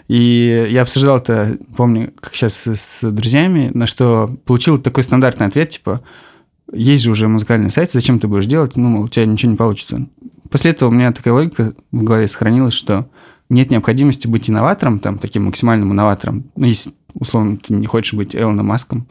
И 0.08 0.68
я 0.68 0.82
обсуждал 0.82 1.18
это, 1.18 1.56
помню, 1.76 2.12
как 2.20 2.34
сейчас 2.34 2.66
с 2.66 3.10
друзьями, 3.10 3.70
на 3.72 3.86
что 3.86 4.36
получил 4.44 4.78
такой 4.78 5.04
стандартный 5.04 5.46
ответ, 5.46 5.70
типа 5.70 6.02
есть 6.72 7.04
же 7.04 7.12
уже 7.12 7.28
музыкальный 7.28 7.70
сайт, 7.70 7.92
зачем 7.92 8.18
ты 8.18 8.26
будешь 8.26 8.46
делать? 8.46 8.76
Ну, 8.76 8.88
мол, 8.88 9.04
у 9.04 9.08
тебя 9.08 9.24
ничего 9.26 9.52
не 9.52 9.56
получится. 9.56 10.06
После 10.50 10.72
этого 10.72 10.88
у 10.88 10.92
меня 10.92 11.12
такая 11.12 11.32
логика 11.32 11.72
в 11.92 12.02
голове 12.02 12.26
сохранилась, 12.26 12.74
что 12.74 13.08
нет 13.48 13.70
необходимости 13.70 14.26
быть 14.26 14.50
инноватором, 14.50 14.98
там, 14.98 15.18
таким 15.18 15.44
максимальным 15.44 15.92
инноватором. 15.92 16.44
Ну, 16.56 16.66
если, 16.66 16.92
условно, 17.14 17.56
ты 17.56 17.74
не 17.74 17.86
хочешь 17.86 18.14
быть 18.14 18.34
Элоном 18.34 18.66
Маском, 18.66 19.06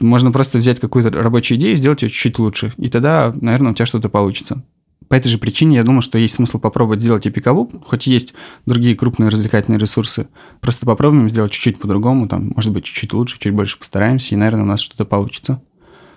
можно 0.00 0.30
просто 0.30 0.58
взять 0.58 0.80
какую-то 0.80 1.10
рабочую 1.10 1.58
идею 1.58 1.74
и 1.74 1.76
сделать 1.76 2.02
ее 2.02 2.10
чуть-чуть 2.10 2.38
лучше. 2.38 2.72
И 2.76 2.88
тогда, 2.88 3.32
наверное, 3.40 3.72
у 3.72 3.74
тебя 3.74 3.86
что-то 3.86 4.08
получится. 4.08 4.62
По 5.08 5.14
этой 5.14 5.28
же 5.28 5.38
причине 5.38 5.76
я 5.76 5.84
думаю, 5.84 6.02
что 6.02 6.18
есть 6.18 6.34
смысл 6.34 6.58
попробовать 6.58 7.00
сделать 7.00 7.26
и 7.26 7.30
пикабу, 7.30 7.70
хоть 7.86 8.06
есть 8.06 8.34
другие 8.66 8.96
крупные 8.96 9.28
развлекательные 9.28 9.78
ресурсы. 9.78 10.26
Просто 10.60 10.84
попробуем 10.84 11.30
сделать 11.30 11.52
чуть-чуть 11.52 11.78
по-другому, 11.78 12.26
там, 12.26 12.52
может 12.56 12.72
быть, 12.72 12.84
чуть-чуть 12.84 13.12
лучше, 13.12 13.38
чуть 13.38 13.54
больше 13.54 13.78
постараемся, 13.78 14.34
и, 14.34 14.38
наверное, 14.38 14.64
у 14.64 14.66
нас 14.66 14.80
что-то 14.80 15.04
получится. 15.04 15.62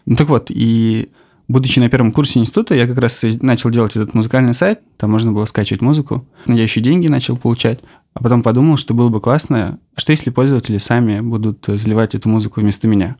Ну 0.05 0.15
так 0.15 0.27
вот, 0.27 0.47
и 0.49 1.09
Будучи 1.49 1.79
на 1.79 1.89
первом 1.89 2.11
курсе 2.11 2.37
института, 2.37 2.75
я 2.75 2.85
как 2.85 2.99
раз 2.99 3.25
начал 3.41 3.71
делать 3.71 3.95
этот 3.95 4.13
музыкальный 4.13 4.53
сайт, 4.53 4.81
там 4.97 5.09
можно 5.09 5.31
было 5.31 5.45
скачивать 5.45 5.81
музыку. 5.81 6.23
Я 6.45 6.61
еще 6.61 6.79
деньги 6.79 7.07
начал 7.07 7.37
получать, 7.37 7.79
а 8.13 8.21
потом 8.21 8.43
подумал, 8.43 8.77
что 8.77 8.93
было 8.93 9.09
бы 9.09 9.19
классно, 9.19 9.79
что 9.97 10.11
если 10.11 10.29
пользователи 10.29 10.77
сами 10.77 11.21
будут 11.21 11.65
заливать 11.65 12.13
эту 12.13 12.29
музыку 12.29 12.61
вместо 12.61 12.87
меня. 12.87 13.15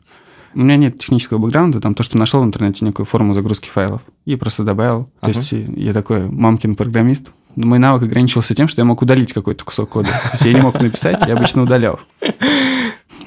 У 0.54 0.60
меня 0.60 0.76
нет 0.76 0.96
технического 1.00 1.38
бэкграунда, 1.38 1.80
там 1.80 1.94
то, 1.94 2.04
что 2.04 2.18
нашел 2.18 2.40
в 2.40 2.44
интернете 2.44 2.84
некую 2.84 3.04
форму 3.04 3.34
загрузки 3.34 3.68
файлов, 3.68 4.02
и 4.26 4.36
просто 4.36 4.62
добавил. 4.62 5.10
То 5.20 5.30
uh-huh. 5.30 5.34
есть 5.34 5.76
я 5.76 5.92
такой 5.92 6.30
мамкин 6.30 6.76
программист. 6.76 7.32
Мой 7.56 7.80
навык 7.80 8.04
ограничивался 8.04 8.54
тем, 8.54 8.68
что 8.68 8.80
я 8.80 8.84
мог 8.84 9.02
удалить 9.02 9.32
какой-то 9.32 9.64
кусок 9.64 9.90
кода. 9.90 10.08
То 10.08 10.30
есть 10.32 10.44
я 10.44 10.52
не 10.52 10.60
мог 10.60 10.80
написать, 10.80 11.18
я 11.26 11.34
обычно 11.36 11.62
удалял. 11.62 11.98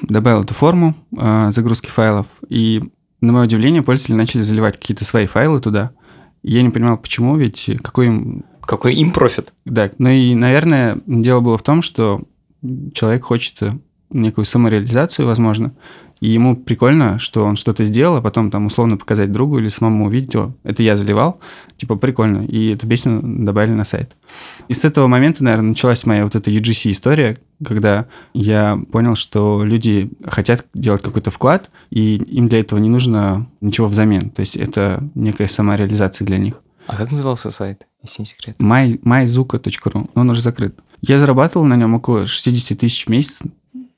Добавил 0.00 0.44
эту 0.44 0.54
форму 0.54 0.94
э, 1.14 1.50
загрузки 1.50 1.90
файлов, 1.90 2.26
и 2.48 2.82
на 3.26 3.32
мое 3.32 3.44
удивление, 3.44 3.82
пользователи 3.82 4.16
начали 4.16 4.42
заливать 4.42 4.78
какие-то 4.78 5.04
свои 5.04 5.26
файлы 5.26 5.60
туда. 5.60 5.92
И 6.42 6.52
я 6.52 6.62
не 6.62 6.70
понимал, 6.70 6.98
почему, 6.98 7.36
ведь 7.36 7.70
какой 7.82 8.06
им... 8.06 8.44
Какой 8.60 8.94
им 8.94 9.10
профит? 9.12 9.52
Да, 9.64 9.90
ну 9.98 10.08
и, 10.08 10.34
наверное, 10.34 10.98
дело 11.06 11.40
было 11.40 11.58
в 11.58 11.62
том, 11.62 11.82
что 11.82 12.22
человек 12.94 13.24
хочет 13.24 13.60
некую 14.10 14.44
самореализацию, 14.44 15.26
возможно, 15.26 15.74
и 16.20 16.28
ему 16.28 16.56
прикольно, 16.56 17.18
что 17.18 17.44
он 17.44 17.56
что-то 17.56 17.84
сделал, 17.84 18.16
а 18.16 18.22
потом 18.22 18.50
там 18.50 18.66
условно 18.66 18.96
показать 18.96 19.32
другу 19.32 19.58
или 19.58 19.68
самому 19.68 20.06
увидеть, 20.06 20.34
о, 20.36 20.54
это 20.62 20.82
я 20.82 20.96
заливал, 20.96 21.40
типа 21.76 21.96
прикольно, 21.96 22.44
и 22.46 22.72
эту 22.72 22.86
песню 22.86 23.20
добавили 23.22 23.72
на 23.72 23.84
сайт. 23.84 24.16
И 24.68 24.74
с 24.74 24.84
этого 24.84 25.06
момента, 25.06 25.44
наверное, 25.44 25.70
началась 25.70 26.06
моя 26.06 26.24
вот 26.24 26.34
эта 26.34 26.50
UGC-история, 26.50 27.38
когда 27.64 28.06
я 28.32 28.78
понял, 28.90 29.14
что 29.14 29.64
люди 29.64 30.10
хотят 30.26 30.66
делать 30.74 31.02
какой-то 31.02 31.30
вклад, 31.30 31.70
и 31.90 32.16
им 32.16 32.48
для 32.48 32.60
этого 32.60 32.78
не 32.78 32.88
нужно 32.88 33.46
ничего 33.60 33.88
взамен. 33.88 34.30
То 34.30 34.40
есть 34.40 34.56
это 34.56 35.02
некая 35.14 35.48
самореализация 35.48 36.24
для 36.24 36.38
них. 36.38 36.54
А 36.86 36.96
как 36.96 37.10
назывался 37.10 37.50
сайт, 37.50 37.86
если 38.02 38.22
не 38.22 38.26
секрет? 38.26 38.56
My, 38.58 39.00
myzuka.ru, 39.00 40.10
но 40.14 40.20
он 40.20 40.30
уже 40.30 40.42
закрыт. 40.42 40.78
Я 41.00 41.18
зарабатывал 41.18 41.66
на 41.66 41.76
нем 41.76 41.94
около 41.94 42.26
60 42.26 42.78
тысяч 42.78 43.06
в 43.06 43.10
месяц. 43.10 43.42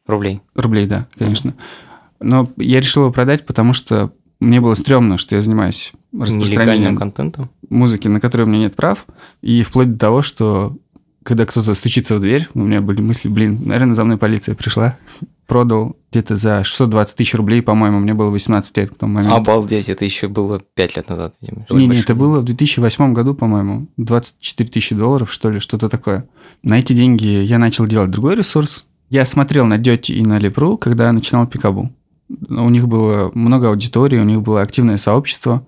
Рублей? 0.06 0.40
Рублей, 0.54 0.86
да, 0.86 1.06
конечно. 1.18 1.50
Mm-hmm. 1.50 1.85
Но 2.20 2.50
я 2.56 2.80
решил 2.80 3.02
его 3.02 3.12
продать, 3.12 3.46
потому 3.46 3.72
что 3.72 4.12
мне 4.40 4.60
было 4.60 4.74
стрёмно, 4.74 5.18
что 5.18 5.34
я 5.34 5.42
занимаюсь 5.42 5.92
распространением 6.12 6.96
контентом? 6.96 7.50
музыки, 7.68 8.08
на 8.08 8.20
которой 8.20 8.42
у 8.42 8.46
меня 8.46 8.60
нет 8.60 8.76
прав. 8.76 9.06
И 9.42 9.62
вплоть 9.62 9.92
до 9.92 9.98
того, 9.98 10.22
что 10.22 10.76
когда 11.22 11.46
кто-то 11.46 11.74
стучится 11.74 12.14
в 12.16 12.20
дверь, 12.20 12.48
у 12.54 12.60
меня 12.60 12.80
были 12.80 13.00
мысли, 13.00 13.28
блин, 13.28 13.58
наверное, 13.64 13.94
за 13.94 14.04
мной 14.04 14.16
полиция 14.16 14.54
пришла. 14.54 14.96
продал 15.46 15.96
где-то 16.10 16.36
за 16.36 16.64
620 16.64 17.16
тысяч 17.16 17.34
рублей, 17.34 17.62
по-моему, 17.62 18.00
мне 18.00 18.14
было 18.14 18.30
18 18.30 18.76
лет 18.76 18.90
к 18.90 18.94
тому 18.96 19.14
моменту. 19.14 19.36
Обалдеть, 19.36 19.88
это 19.88 20.04
еще 20.04 20.28
было 20.28 20.60
5 20.74 20.96
лет 20.96 21.08
назад, 21.08 21.34
видимо. 21.40 21.66
Не, 21.70 21.86
не, 21.86 22.00
это 22.00 22.14
было 22.14 22.40
в 22.40 22.44
2008 22.44 23.12
году, 23.12 23.34
по-моему, 23.34 23.88
24 23.96 24.68
тысячи 24.68 24.94
долларов, 24.94 25.32
что 25.32 25.50
ли, 25.50 25.60
что-то 25.60 25.88
такое. 25.88 26.28
На 26.62 26.78
эти 26.78 26.92
деньги 26.92 27.26
я 27.26 27.58
начал 27.58 27.86
делать 27.86 28.10
другой 28.10 28.36
ресурс. 28.36 28.86
Я 29.08 29.24
смотрел 29.24 29.66
на 29.66 29.78
Дети 29.78 30.12
и 30.12 30.22
на 30.22 30.38
Лепру, 30.38 30.76
когда 30.76 31.12
начинал 31.12 31.46
Пикабу. 31.46 31.92
У 32.28 32.68
них 32.68 32.88
было 32.88 33.30
много 33.34 33.68
аудитории, 33.68 34.18
у 34.18 34.24
них 34.24 34.42
было 34.42 34.62
активное 34.62 34.96
сообщество, 34.96 35.66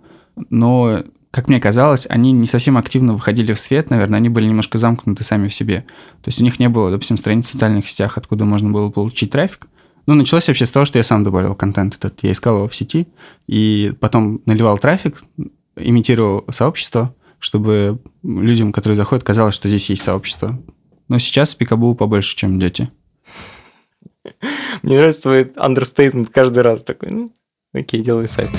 но 0.51 1.03
как 1.31 1.49
мне 1.49 1.61
казалось, 1.61 2.07
они 2.09 2.33
не 2.33 2.47
совсем 2.47 2.77
активно 2.77 3.13
выходили 3.13 3.53
в 3.53 3.61
свет, 3.61 3.91
наверное, 3.91 4.19
они 4.19 4.29
были 4.29 4.47
немножко 4.47 4.79
замкнуты 4.79 5.23
сами 5.25 5.49
в 5.49 5.55
себе. 5.55 5.85
То 6.23 6.29
есть 6.29 6.41
у 6.41 6.45
них 6.45 6.59
не 6.59 6.69
было, 6.69 6.91
допустим, 6.91 7.17
страниц 7.17 7.47
в 7.47 7.53
социальных 7.53 7.89
сетях, 7.89 8.17
откуда 8.17 8.45
можно 8.45 8.71
было 8.71 8.91
получить 8.91 9.31
трафик. 9.31 9.69
Ну, 10.07 10.15
началось 10.15 10.49
вообще 10.49 10.65
с 10.65 10.71
того, 10.71 10.87
что 10.87 10.99
я 10.99 11.05
сам 11.05 11.23
добавлял 11.23 11.55
контент 11.55 11.97
этот. 11.97 12.23
Я 12.23 12.33
искал 12.33 12.57
его 12.57 12.69
в 12.69 12.75
сети, 12.75 13.09
и 13.47 13.93
потом 14.01 14.41
наливал 14.47 14.79
трафик, 14.79 15.23
имитировал 15.77 16.45
сообщество, 16.51 17.15
чтобы 17.39 18.01
людям, 18.23 18.73
которые 18.73 18.97
заходят, 18.97 19.23
казалось, 19.23 19.55
что 19.55 19.69
здесь 19.69 19.91
есть 19.91 20.03
сообщество. 20.03 20.59
Но 21.09 21.19
сейчас 21.19 21.55
пикабу 21.55 21.95
побольше, 21.95 22.37
чем 22.37 22.59
дети. 22.59 22.91
Мне 24.83 24.97
нравится 24.97 25.23
твой 25.23 25.43
understatement 25.43 26.31
каждый 26.33 26.63
раз 26.63 26.83
такой, 26.83 27.11
ну, 27.11 27.33
окей, 27.73 28.03
делай 28.03 28.29
сайт. 28.29 28.51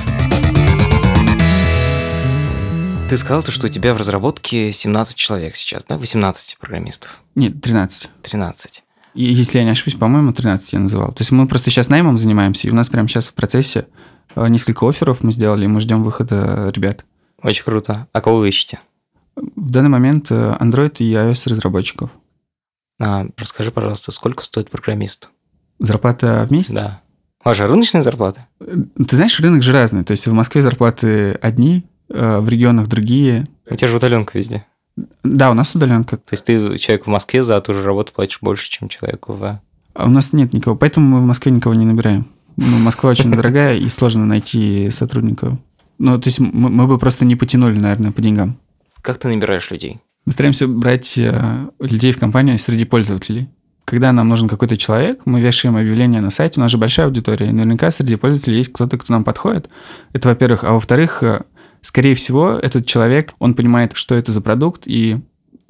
Ты 3.10 3.18
сказал, 3.18 3.42
что 3.44 3.66
у 3.66 3.70
тебя 3.70 3.96
в 3.96 3.98
разработке 3.98 4.72
17 4.72 5.18
человек 5.18 5.56
сейчас, 5.56 5.84
да? 5.86 5.98
18 5.98 6.60
программистов? 6.60 7.20
Нет, 7.34 7.60
13. 7.60 8.10
13. 8.22 8.84
И, 9.16 9.24
если 9.24 9.58
я 9.58 9.64
не 9.64 9.72
ошибусь, 9.72 9.96
по-моему, 9.96 10.32
13 10.32 10.74
я 10.74 10.80
называл. 10.80 11.08
То 11.14 11.22
есть 11.22 11.32
мы 11.32 11.48
просто 11.48 11.72
сейчас 11.72 11.90
наймом 11.90 12.20
занимаемся, 12.20 12.68
и 12.68 12.72
у 12.72 12.76
нас 12.76 12.88
прямо 12.90 13.08
сейчас 13.08 13.28
в 13.28 13.34
процессе 13.34 13.88
э, 14.36 14.48
несколько 14.48 14.88
офферов 14.88 15.24
мы 15.24 15.32
сделали, 15.32 15.66
и 15.66 15.68
мы 15.68 15.82
ждем 15.82 16.04
выхода 16.04 16.72
ребят. 16.76 17.04
Очень 17.42 17.64
круто. 17.64 18.08
А 18.14 18.22
кого 18.22 18.38
вы 18.38 18.50
ищете? 18.50 18.80
В 19.36 19.72
данный 19.72 19.90
момент 19.90 20.30
э, 20.30 20.56
Android 20.60 20.98
и 21.00 21.12
iOS 21.12 21.50
разработчиков. 21.50 22.12
А, 23.00 23.26
расскажи, 23.38 23.72
пожалуйста, 23.72 24.12
сколько 24.12 24.44
стоит 24.44 24.70
программист? 24.70 25.30
Зарплата 25.80 26.46
в 26.48 26.52
месяц? 26.52 26.74
Да. 26.74 27.02
Ваша 27.44 27.68
рыночная 27.68 28.02
зарплата? 28.02 28.48
Э, 28.60 28.76
ты 29.08 29.16
знаешь, 29.16 29.40
рынок 29.40 29.64
же 29.64 29.72
разный. 29.72 30.04
То 30.04 30.12
есть 30.12 30.28
в 30.28 30.34
Москве 30.34 30.62
зарплаты 30.62 31.32
одни, 31.42 31.86
Э, 32.10 32.40
в 32.40 32.50
регионах 32.50 32.88
другие. 32.88 33.48
У 33.70 33.76
тебя 33.76 33.88
же 33.88 33.98
удаленка 33.98 34.38
везде. 34.38 34.66
Да, 35.24 35.52
у 35.52 35.54
нас 35.54 35.76
удаленка. 35.76 36.18
То 36.18 36.34
есть 36.34 36.46
ты 36.46 36.78
человек 36.78 37.06
в 37.06 37.10
Москве 37.10 37.44
за 37.44 37.60
ту 37.62 37.74
же 37.74 37.84
работу 37.84 38.12
платишь 38.14 38.40
больше, 38.42 38.70
чем 38.70 38.90
человеку 38.90 39.34
в... 39.34 39.62
А 39.94 40.06
у 40.06 40.10
нас 40.10 40.34
нет 40.34 40.54
никого, 40.54 40.76
поэтому 40.76 41.08
мы 41.08 41.22
в 41.22 41.26
Москве 41.26 41.52
никого 41.52 41.76
не 41.76 41.86
набираем. 41.86 42.28
Ну, 42.58 42.78
Москва 42.80 43.12
очень 43.12 43.32
дорогая 43.36 43.78
и 43.78 43.88
сложно 43.90 44.26
найти 44.26 44.90
сотрудников. 44.92 45.54
Ну, 46.00 46.20
то 46.20 46.28
есть 46.28 46.40
мы, 46.40 46.70
мы 46.70 46.88
бы 46.88 46.98
просто 46.98 47.26
не 47.26 47.36
потянули, 47.36 47.78
наверное, 47.78 48.12
по 48.12 48.22
деньгам. 48.22 48.58
Как 49.02 49.20
ты 49.20 49.28
набираешь 49.28 49.70
людей? 49.72 50.00
Мы 50.26 50.34
стараемся 50.34 50.68
брать 50.68 51.18
э, 51.18 51.34
людей 51.80 52.12
в 52.12 52.20
компанию 52.20 52.60
среди 52.60 52.86
пользователей. 52.86 53.48
Когда 53.90 54.12
нам 54.12 54.30
нужен 54.30 54.48
какой-то 54.48 54.78
человек, 54.78 55.22
мы 55.26 55.42
вешаем 55.42 55.76
объявление 55.76 56.22
на 56.22 56.30
сайте, 56.30 56.60
у 56.60 56.62
нас 56.62 56.70
же 56.70 56.78
большая 56.78 57.08
аудитория, 57.08 57.48
и 57.48 57.52
наверняка 57.52 57.90
среди 57.90 58.18
пользователей 58.18 58.58
есть 58.58 58.72
кто-то, 58.72 59.00
кто 59.00 59.12
нам 59.12 59.24
подходит. 59.24 59.68
Это, 60.14 60.28
во-первых. 60.28 60.64
А 60.64 60.74
во-вторых, 60.74 61.24
э, 61.24 61.42
скорее 61.82 62.14
всего, 62.14 62.52
этот 62.52 62.86
человек, 62.86 63.34
он 63.40 63.56
понимает, 63.56 63.94
что 63.96 64.14
это 64.14 64.32
за 64.32 64.42
продукт 64.42 64.84
и, 64.86 65.18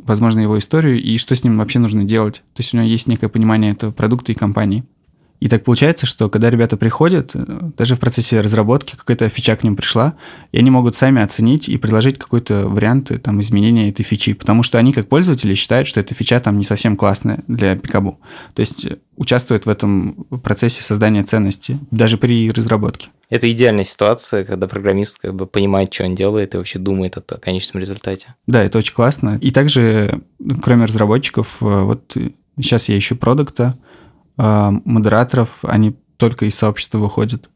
возможно, 0.03 0.41
его 0.41 0.59
историю, 0.59 1.01
и 1.01 1.17
что 1.17 1.33
с 1.33 1.45
ним 1.45 1.57
вообще 1.57 1.79
нужно 1.79 2.03
делать. 2.03 2.43
То 2.55 2.59
есть 2.61 2.73
у 2.73 2.77
него 2.77 2.87
есть 2.87 3.07
некое 3.07 3.29
понимание 3.29 3.71
этого 3.71 3.91
продукта 3.91 4.33
и 4.33 4.35
компании. 4.35 4.83
И 5.39 5.47
так 5.47 5.63
получается, 5.63 6.05
что 6.05 6.29
когда 6.29 6.49
ребята 6.49 6.75
приходят, 6.75 7.31
э, 7.33 7.45
даже 7.77 7.95
в 7.95 7.99
процессе 7.99 8.41
разработки 8.41 8.95
какая-то 8.95 9.29
фича 9.29 9.55
к 9.55 9.63
ним 9.63 9.75
пришла, 9.75 10.15
и 10.51 10.59
они 10.59 10.69
могут 10.69 10.95
сами 10.95 11.21
оценить 11.21 11.69
и 11.69 11.77
предложить 11.77 12.17
какой-то 12.17 12.67
вариант 12.67 13.11
э, 13.11 13.19
там, 13.19 13.39
изменения 13.39 13.89
этой 13.89 14.03
фичи, 14.03 14.33
потому 14.33 14.63
что 14.63 14.77
они 14.77 14.91
как 14.91 15.07
пользователи 15.07 15.53
считают, 15.53 15.87
что 15.87 15.99
эта 15.99 16.13
фича 16.13 16.39
там 16.39 16.57
не 16.57 16.65
совсем 16.65 16.97
классная 16.97 17.39
для 17.47 17.75
пикабу. 17.77 18.19
То 18.53 18.59
есть 18.59 18.85
э, 18.85 18.97
участвуют 19.15 19.65
в 19.65 19.69
этом 19.69 20.25
процессе 20.43 20.81
создания 20.81 21.23
ценности, 21.23 21.79
даже 21.89 22.17
при 22.17 22.51
разработке. 22.51 23.07
Это 23.29 23.49
идеальная 23.49 23.85
ситуация, 23.85 24.43
когда 24.43 24.67
программист 24.67 25.19
как 25.19 25.35
бы 25.35 25.45
понимает, 25.45 25.93
что 25.93 26.03
он 26.03 26.15
делает 26.15 26.53
и 26.53 26.57
вообще 26.57 26.79
думает 26.79 27.15
о 27.15 27.21
конечном 27.37 27.79
результате. 27.79 28.33
Да, 28.47 28.63
это 28.63 28.79
очень 28.79 28.93
классно. 28.93 29.37
И 29.41 29.51
также, 29.51 30.19
кроме 30.63 30.85
разработчиков, 30.85 31.57
вот 31.59 32.17
сейчас 32.57 32.89
я 32.89 32.97
ищу 32.97 33.15
продукта, 33.15 33.77
а, 34.41 34.71
модераторов, 34.85 35.59
они 35.63 35.97
только 36.15 36.45
из 36.45 36.55
сообщества 36.55 36.97
выходят. 36.97 37.49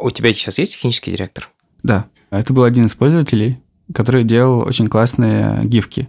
У 0.00 0.08
тебя 0.10 0.32
сейчас 0.32 0.58
есть 0.58 0.74
технический 0.74 1.10
директор? 1.10 1.48
Да. 1.82 2.06
Это 2.30 2.52
был 2.52 2.62
один 2.62 2.86
из 2.86 2.94
пользователей, 2.94 3.60
который 3.92 4.22
делал 4.22 4.60
очень 4.60 4.86
классные 4.86 5.60
гифки. 5.64 6.08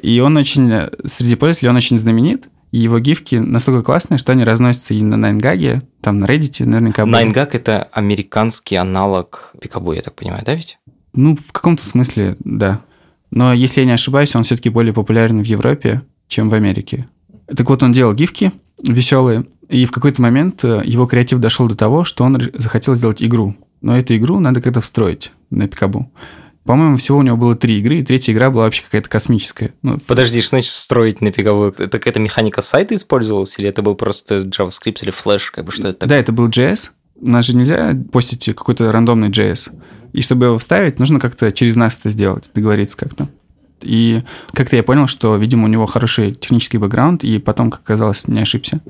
И 0.00 0.20
он 0.20 0.36
очень, 0.36 0.70
среди 1.04 1.34
пользователей 1.34 1.70
он 1.70 1.76
очень 1.76 1.98
знаменит, 1.98 2.48
и 2.70 2.78
его 2.78 3.00
гифки 3.00 3.36
настолько 3.36 3.82
классные, 3.82 4.18
что 4.18 4.30
они 4.30 4.44
разносятся 4.44 4.94
и 4.94 5.02
на 5.02 5.16
Найнгаге, 5.16 5.82
там 6.00 6.20
на 6.20 6.26
Reddit 6.26 6.64
наверняка. 6.64 7.04
Найнгаг– 7.04 7.54
это 7.56 7.88
американский 7.92 8.76
аналог 8.76 9.52
Пикабу, 9.60 9.92
я 9.94 10.02
так 10.02 10.14
понимаю, 10.14 10.44
да 10.44 10.54
ведь? 10.54 10.78
Ну, 11.12 11.36
в 11.36 11.50
каком-то 11.50 11.84
смысле, 11.84 12.36
да. 12.40 12.80
Но 13.32 13.52
если 13.52 13.80
я 13.80 13.86
не 13.86 13.92
ошибаюсь, 13.92 14.36
он 14.36 14.44
все-таки 14.44 14.68
более 14.68 14.92
популярен 14.92 15.42
в 15.42 15.46
Европе, 15.46 16.02
чем 16.32 16.48
в 16.48 16.54
Америке. 16.54 17.06
Так 17.54 17.68
вот, 17.68 17.82
он 17.82 17.92
делал 17.92 18.14
гифки 18.14 18.52
веселые, 18.82 19.44
и 19.68 19.86
в 19.86 19.92
какой-то 19.92 20.20
момент 20.20 20.64
э, 20.64 20.82
его 20.84 21.06
креатив 21.06 21.38
дошел 21.38 21.68
до 21.68 21.76
того, 21.76 22.04
что 22.04 22.24
он 22.24 22.40
захотел 22.54 22.94
сделать 22.94 23.22
игру. 23.22 23.54
Но 23.80 23.96
эту 23.96 24.16
игру 24.16 24.40
надо 24.40 24.60
как-то 24.60 24.80
встроить 24.80 25.32
на 25.50 25.68
пикабу. 25.68 26.10
По-моему, 26.64 26.96
всего 26.96 27.18
у 27.18 27.22
него 27.22 27.36
было 27.36 27.56
три 27.56 27.80
игры, 27.80 27.96
и 27.96 28.02
третья 28.02 28.32
игра 28.32 28.50
была 28.50 28.64
вообще 28.64 28.82
какая-то 28.84 29.08
космическая. 29.08 29.74
Ну, 29.82 29.98
Подожди, 30.06 30.40
что 30.40 30.50
значит 30.50 30.72
встроить 30.72 31.20
на 31.20 31.32
пикабу? 31.32 31.66
Это 31.66 31.88
какая-то 31.88 32.20
механика 32.20 32.62
сайта 32.62 32.94
использовалась, 32.94 33.58
или 33.58 33.68
это 33.68 33.82
был 33.82 33.94
просто 33.94 34.38
JavaScript 34.38 34.98
или 35.02 35.12
Flash? 35.12 35.50
Как 35.52 35.64
бы, 35.64 35.72
что 35.72 35.88
это 35.88 36.00
такое? 36.00 36.08
Да, 36.08 36.16
это 36.16 36.32
был 36.32 36.48
JS. 36.48 36.90
У 37.16 37.28
нас 37.28 37.46
же 37.46 37.56
нельзя 37.56 37.94
постить 38.12 38.46
какой-то 38.46 38.90
рандомный 38.92 39.28
JS. 39.28 39.72
И 40.12 40.22
чтобы 40.22 40.46
его 40.46 40.58
вставить, 40.58 40.98
нужно 40.98 41.18
как-то 41.18 41.50
через 41.52 41.76
нас 41.76 41.98
это 41.98 42.08
сделать, 42.10 42.50
договориться 42.54 42.96
как-то. 42.96 43.28
И 43.82 44.22
как-то 44.52 44.76
я 44.76 44.82
понял, 44.82 45.06
что, 45.06 45.36
видимо, 45.36 45.64
у 45.64 45.68
него 45.68 45.86
хороший 45.86 46.32
технический 46.32 46.78
бэкграунд, 46.78 47.24
и 47.24 47.38
потом, 47.38 47.70
как 47.70 47.80
оказалось, 47.80 48.28
не 48.28 48.40
ошибся. 48.40 48.80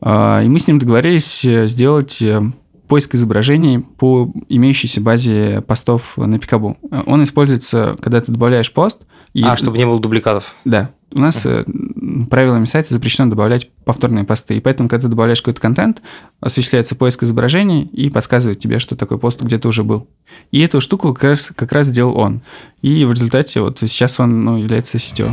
А, 0.00 0.42
и 0.42 0.48
мы 0.48 0.58
с 0.58 0.68
ним 0.68 0.78
договорились 0.78 1.44
э, 1.44 1.66
сделать 1.66 2.20
э, 2.20 2.42
поиск 2.88 3.14
изображений 3.14 3.80
по 3.80 4.32
имеющейся 4.48 5.00
базе 5.00 5.62
постов 5.66 6.16
на 6.16 6.38
Пикабу. 6.38 6.76
Он 7.06 7.22
используется, 7.22 7.96
когда 8.00 8.20
ты 8.20 8.32
добавляешь 8.32 8.72
пост. 8.72 9.02
И... 9.32 9.42
А, 9.42 9.56
чтобы 9.56 9.76
не 9.76 9.84
было 9.84 10.00
дубликатов. 10.00 10.56
Да. 10.64 10.90
У 11.12 11.20
нас 11.20 11.44
uh-huh. 11.44 12.26
правилами 12.26 12.64
сайта 12.64 12.92
запрещено 12.92 13.30
добавлять 13.30 13.70
повторные 13.84 14.24
посты. 14.24 14.56
И 14.56 14.60
поэтому, 14.60 14.88
когда 14.88 15.02
ты 15.02 15.08
добавляешь 15.08 15.40
какой-то 15.40 15.60
контент, 15.60 16.02
осуществляется 16.40 16.94
поиск 16.94 17.22
изображений 17.22 17.82
и 17.82 18.10
подсказывает 18.10 18.58
тебе, 18.58 18.78
что 18.78 18.96
такой 18.96 19.18
пост 19.18 19.40
где-то 19.40 19.68
уже 19.68 19.84
был. 19.84 20.08
И 20.50 20.60
эту 20.60 20.80
штуку 20.80 21.12
как 21.14 21.24
раз, 21.24 21.52
как 21.54 21.72
раз 21.72 21.88
сделал 21.88 22.18
он. 22.18 22.40
И 22.82 23.04
в 23.04 23.12
результате 23.12 23.60
вот 23.60 23.78
сейчас 23.80 24.18
он 24.20 24.44
ну, 24.44 24.56
является 24.56 24.98
сетью. 24.98 25.32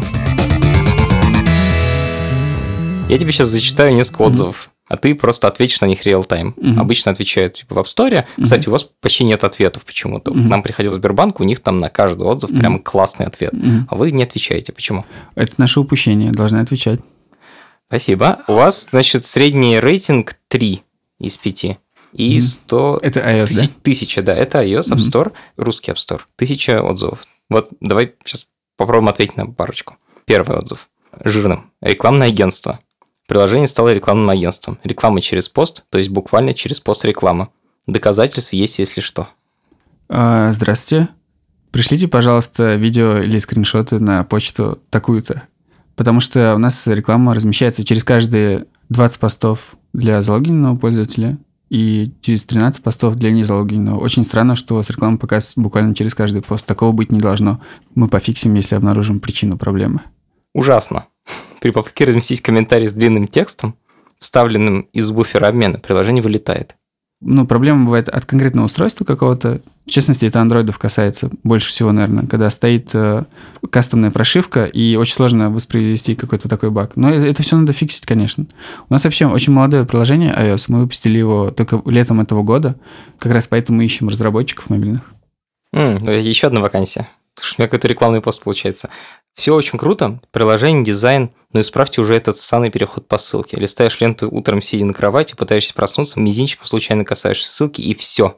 Я 3.10 3.18
тебе 3.18 3.32
сейчас 3.32 3.50
зачитаю 3.50 3.96
несколько 3.96 4.22
отзывов 4.24 4.73
а 4.88 4.98
ты 4.98 5.16
просто 5.16 5.48
ответишь 5.48 5.82
на 5.82 5.86
них 5.86 6.06
реал-тайм. 6.06 6.54
Угу. 6.58 6.80
Обычно 6.80 7.12
отвечают 7.12 7.56
типа 7.56 7.76
в 7.76 7.80
App 7.80 7.86
Store. 7.86 8.26
Угу. 8.38 8.44
Кстати, 8.44 8.68
у 8.68 8.72
вас 8.72 8.84
почти 8.84 9.24
нет 9.24 9.44
ответов 9.44 9.86
почему-то. 9.86 10.32
Угу. 10.32 10.40
Нам 10.40 10.62
приходил 10.62 10.94
Сбербанк, 10.94 11.40
у 11.40 11.44
них 11.44 11.62
там 11.62 11.80
на 11.80 11.90
каждый 11.90 12.24
отзыв 12.24 12.52
угу. 12.52 12.60
прям 12.60 12.80
классный 12.80 13.26
ответ. 13.26 13.54
Угу. 13.54 13.88
А 13.90 13.96
вы 13.96 14.12
не 14.12 14.24
отвечаете. 14.24 14.74
Почему? 14.74 15.06
Это 15.36 15.54
наше 15.58 15.80
упущение, 15.80 16.32
должны 16.32 16.58
отвечать. 16.58 17.00
Спасибо. 17.88 18.44
У 18.48 18.54
вас, 18.54 18.88
значит, 18.90 19.24
средний 19.24 19.80
рейтинг 19.80 20.34
3 20.48 20.82
из 21.20 21.38
5. 21.38 21.78
И 22.14 22.40
100... 22.40 23.00
Это 23.02 23.20
iOS, 23.20 23.46
тысяч, 23.46 23.58
да? 23.58 23.74
Тысяча, 23.82 24.22
да. 24.22 24.36
Это 24.36 24.64
iOS 24.64 24.92
App 24.92 24.98
Store, 24.98 25.32
mm 25.32 25.34
русский 25.58 25.92
App 25.92 25.98
Store. 25.98 26.22
Тысяча 26.36 26.82
отзывов. 26.82 27.24
Вот 27.50 27.70
давай 27.80 28.14
сейчас 28.24 28.48
попробуем 28.78 29.10
ответить 29.10 29.38
на 29.38 29.48
парочку. 29.48 29.98
Первый 30.26 30.58
отзыв. 30.58 30.90
Жирным. 31.24 31.72
Рекламное 31.82 32.28
агентство. 32.28 32.80
Приложение 33.28 33.68
стало 33.68 33.94
рекламным 33.94 34.30
агентством. 34.30 34.78
Реклама 34.84 35.22
через 35.22 35.48
пост, 35.50 35.86
то 35.90 35.98
есть 35.98 36.10
буквально 36.10 36.54
через 36.54 36.80
пост 36.80 37.06
реклама. 37.06 37.50
Доказательств 37.88 38.54
есть, 38.54 38.80
если 38.80 39.02
что. 39.02 39.30
А, 40.10 40.52
здравствуйте. 40.52 41.10
Пришлите, 41.72 42.08
пожалуйста, 42.08 42.76
видео 42.76 43.18
или 43.18 43.40
скриншоты 43.40 44.00
на 44.00 44.24
почту 44.24 44.80
такую-то. 44.90 45.44
Потому 45.96 46.20
что 46.20 46.54
у 46.56 46.58
нас 46.58 46.86
реклама 46.88 47.34
размещается 47.34 47.84
через 47.84 48.04
каждые 48.04 48.66
20 48.90 49.20
постов 49.20 49.76
для 49.94 50.22
залогиненного 50.22 50.76
пользователя 50.76 51.38
и 51.70 52.12
через 52.22 52.44
13 52.44 52.84
постов 52.84 53.16
для 53.16 53.32
незалогиненного. 53.32 54.00
Очень 54.00 54.24
странно, 54.24 54.56
что 54.56 54.76
у 54.76 54.78
вас 54.78 54.90
реклама 54.90 55.18
показывается 55.18 55.60
буквально 55.60 55.96
через 55.96 56.14
каждый 56.14 56.42
пост. 56.42 56.66
Такого 56.66 56.92
быть 56.92 57.12
не 57.12 57.20
должно. 57.20 57.60
Мы 57.96 58.08
пофиксим, 58.08 58.54
если 58.54 58.76
обнаружим 58.76 59.20
причину 59.20 59.58
проблемы. 59.58 60.02
Ужасно. 60.54 61.08
При 61.64 61.72
попытке 61.72 62.04
разместить 62.04 62.42
комментарий 62.42 62.88
с 62.88 62.92
длинным 62.92 63.26
текстом, 63.26 63.78
вставленным 64.20 64.82
из 64.92 65.10
буфера 65.12 65.48
обмена, 65.48 65.80
приложение 65.80 66.22
вылетает 66.22 66.76
ну, 67.26 67.48
проблема 67.48 67.86
бывает 67.86 68.10
от 68.10 68.26
конкретного 68.26 68.66
устройства 68.66 69.06
какого-то. 69.06 69.62
В 69.86 69.90
частности, 69.90 70.26
это 70.26 70.42
андроидов 70.42 70.78
касается 70.78 71.30
больше 71.44 71.70
всего, 71.70 71.94
наверное, 71.94 72.28
когда 72.28 72.50
стоит 72.50 72.90
э, 72.94 73.24
кастомная 73.70 74.12
прошивка, 74.12 74.66
и 74.66 74.98
очень 74.98 75.16
сложно 75.16 75.50
воспроизвести 75.50 76.16
какой-то 76.16 76.50
такой 76.50 76.70
баг. 76.70 76.98
Но 76.98 77.10
это, 77.10 77.26
это 77.26 77.42
все 77.42 77.56
надо 77.56 77.72
фиксить, 77.72 78.06
конечно. 78.06 78.46
У 78.90 78.94
нас 78.94 79.06
вообще 79.06 79.26
очень 79.26 79.54
молодое 79.54 79.86
приложение 79.86 80.34
iOS. 80.34 80.66
Мы 80.68 80.82
выпустили 80.82 81.18
его 81.18 81.50
только 81.52 81.82
летом 81.90 82.20
этого 82.20 82.44
года. 82.44 82.76
Как 83.20 83.32
раз 83.32 83.48
поэтому 83.48 83.78
мы 83.78 83.86
ищем 83.86 84.10
разработчиков 84.10 84.70
мобильных. 84.70 85.14
Mm, 85.74 86.20
еще 86.20 86.48
одна 86.48 86.60
вакансия. 86.60 87.08
Слушай, 87.36 87.56
у 87.58 87.62
меня 87.62 87.68
какой-то 87.68 87.88
рекламный 87.88 88.22
пост 88.22 88.44
получается. 88.44 88.90
Все 89.34 89.56
очень 89.56 89.80
круто, 89.80 90.20
приложение, 90.32 90.84
дизайн, 90.84 91.32
но 91.52 91.62
исправьте 91.62 92.02
уже 92.02 92.16
этот 92.16 92.38
ссаный 92.38 92.70
переход 92.70 93.08
по 93.08 93.18
ссылке. 93.18 93.58
Листаешь 93.58 94.00
ленту 94.00 94.30
утром, 94.30 94.62
сидя 94.62 94.86
на 94.86 94.94
кровати, 94.94 95.34
пытаешься 95.36 95.74
проснуться, 95.74 96.20
мизинчиком 96.20 96.68
случайно 96.68 97.04
касаешься 97.04 97.52
ссылки, 97.52 97.82
и 97.82 97.96
все. 97.96 98.38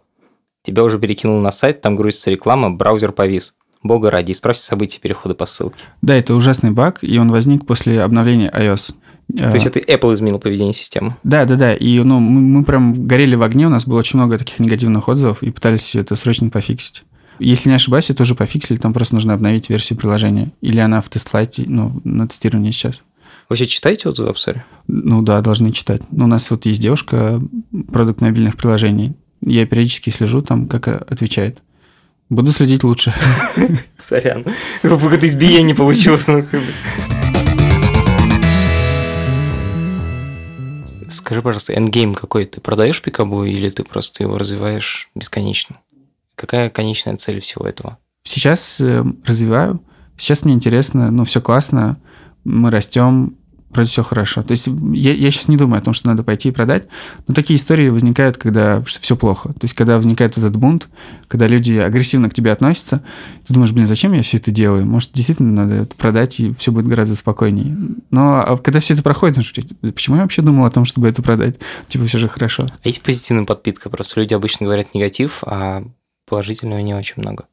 Тебя 0.64 0.84
уже 0.84 0.98
перекинуло 0.98 1.42
на 1.42 1.52
сайт, 1.52 1.82
там 1.82 1.96
грузится 1.96 2.32
реклама, 2.32 2.72
браузер 2.72 3.12
повис. 3.12 3.56
Бога 3.84 4.10
ради, 4.10 4.32
исправьте 4.32 4.64
события 4.64 5.00
перехода 5.00 5.36
по 5.36 5.46
ссылке. 5.46 5.84
Да, 6.02 6.16
это 6.16 6.34
ужасный 6.34 6.72
баг, 6.72 7.00
и 7.04 7.20
он 7.20 7.30
возник 7.32 7.68
после 7.68 8.02
обновления 8.02 8.50
iOS. 8.50 8.96
То 9.38 9.54
есть 9.54 9.66
это 9.66 9.80
Apple 9.80 10.14
изменил 10.14 10.40
поведение 10.40 10.74
системы? 10.74 11.18
Да, 11.24 11.46
да, 11.46 11.56
да. 11.56 11.74
И 11.74 12.00
ну, 12.00 12.20
мы, 12.20 12.42
мы 12.42 12.64
прям 12.64 12.94
горели 12.94 13.36
в 13.36 13.44
огне, 13.44 13.68
у 13.68 13.70
нас 13.70 13.86
было 13.86 14.00
очень 14.00 14.18
много 14.18 14.38
таких 14.38 14.60
негативных 14.60 15.08
отзывов, 15.08 15.44
и 15.44 15.52
пытались 15.52 15.96
это 15.96 16.16
срочно 16.16 16.50
пофиксить. 16.50 17.04
Если 17.40 17.70
не 17.70 17.76
ошибаюсь, 17.76 18.10
это 18.10 18.24
уже 18.24 18.36
пофиксили, 18.36 18.78
там 18.78 18.94
просто 18.94 19.16
нужно 19.16 19.34
обновить 19.34 19.70
версию 19.70 20.00
приложения. 20.00 20.52
Или 20.62 20.80
она 20.80 21.02
в 21.02 21.10
тестлайте, 21.10 21.64
ну, 21.68 22.00
на 22.04 22.28
тестировании 22.28 22.72
сейчас. 22.72 23.02
Вы 23.48 23.54
вообще 23.54 23.66
читаете 23.68 24.10
отзывы 24.10 24.34
в 24.34 24.38
App 24.38 24.60
Ну 24.88 25.22
да, 25.22 25.42
должны 25.42 25.72
читать. 25.72 26.02
Ну, 26.12 26.26
у 26.26 26.28
нас 26.28 26.50
вот 26.50 26.66
есть 26.66 26.82
девушка, 26.82 27.42
продукт 27.92 28.22
мобильных 28.22 28.56
приложений. 28.56 29.14
Я 29.42 29.66
периодически 29.68 30.10
слежу 30.10 30.42
там, 30.42 30.68
как 30.68 30.88
отвечает. 30.88 31.60
Буду 32.30 32.52
следить 32.52 32.84
лучше. 32.84 33.14
Сорян. 34.00 34.44
Какое-то 34.82 35.28
избиение 35.28 35.76
получилось. 35.76 36.28
Ну, 36.28 36.44
Скажи, 41.08 41.42
пожалуйста, 41.42 41.74
endgame 41.74 42.16
какой? 42.16 42.46
Ты 42.46 42.62
продаешь 42.62 43.02
пикабу 43.02 43.44
или 43.44 43.70
ты 43.70 43.84
просто 43.84 44.24
его 44.24 44.38
развиваешь 44.38 45.10
бесконечно? 45.14 45.78
Какая 46.36 46.70
конечная 46.70 47.18
цель 47.18 47.40
всего 47.40 47.68
этого? 47.68 47.98
Сейчас 48.24 48.80
э, 48.82 49.04
развиваю. 49.26 49.82
Сейчас 50.18 50.44
мне 50.44 50.54
интересно, 50.54 51.12
ну, 51.12 51.26
все 51.26 51.42
классно, 51.42 51.98
мы 52.44 52.72
растем, 52.72 53.36
вроде 53.76 53.90
все 53.90 54.04
хорошо. 54.04 54.42
То 54.42 54.52
есть 54.52 54.68
я, 54.94 55.14
я 55.14 55.32
сейчас 55.32 55.48
не 55.48 55.58
думаю 55.58 55.80
о 55.80 55.84
том, 55.84 55.94
что 55.94 56.08
надо 56.08 56.24
пойти 56.24 56.50
и 56.50 56.52
продать, 56.52 56.86
но 57.28 57.34
такие 57.34 57.58
истории 57.58 57.90
возникают, 57.90 58.38
когда 58.38 58.82
все 58.82 59.16
плохо. 59.16 59.50
То 59.50 59.64
есть 59.64 59.74
когда 59.74 59.98
возникает 59.98 60.38
этот 60.38 60.56
бунт, 60.56 60.88
когда 61.28 61.48
люди 61.48 61.74
агрессивно 61.74 62.30
к 62.30 62.34
тебе 62.34 62.52
относятся, 62.52 63.04
ты 63.46 63.54
думаешь, 63.54 63.72
блин, 63.72 63.86
зачем 63.86 64.14
я 64.14 64.22
все 64.22 64.38
это 64.38 64.52
делаю? 64.52 64.86
Может, 64.86 65.12
действительно 65.14 65.66
надо 65.66 65.84
это 65.84 65.96
продать, 65.96 66.40
и 66.40 66.54
все 66.54 66.72
будет 66.72 66.88
гораздо 66.88 67.16
спокойнее. 67.16 67.76
Но 68.12 68.44
а 68.46 68.58
когда 68.58 68.80
все 68.80 68.94
это 68.94 69.04
проходит, 69.04 69.38
ну, 69.38 69.92
почему 69.92 70.16
я 70.16 70.24
вообще 70.24 70.42
думал 70.42 70.66
о 70.66 70.72
том, 70.72 70.86
чтобы 70.86 71.08
это 71.08 71.22
продать? 71.22 71.58
Типа, 71.88 72.06
все 72.06 72.18
же 72.18 72.28
хорошо. 72.28 72.68
А 72.84 72.88
есть 72.88 73.02
позитивная 73.04 73.46
подпитка? 73.46 73.90
Просто 73.90 74.20
люди 74.20 74.34
обычно 74.34 74.66
говорят 74.66 74.94
негатив, 74.94 75.44
а 75.46 75.84
положительного 76.26 76.80
не 76.80 76.94
очень 76.94 77.16
много. 77.18 77.46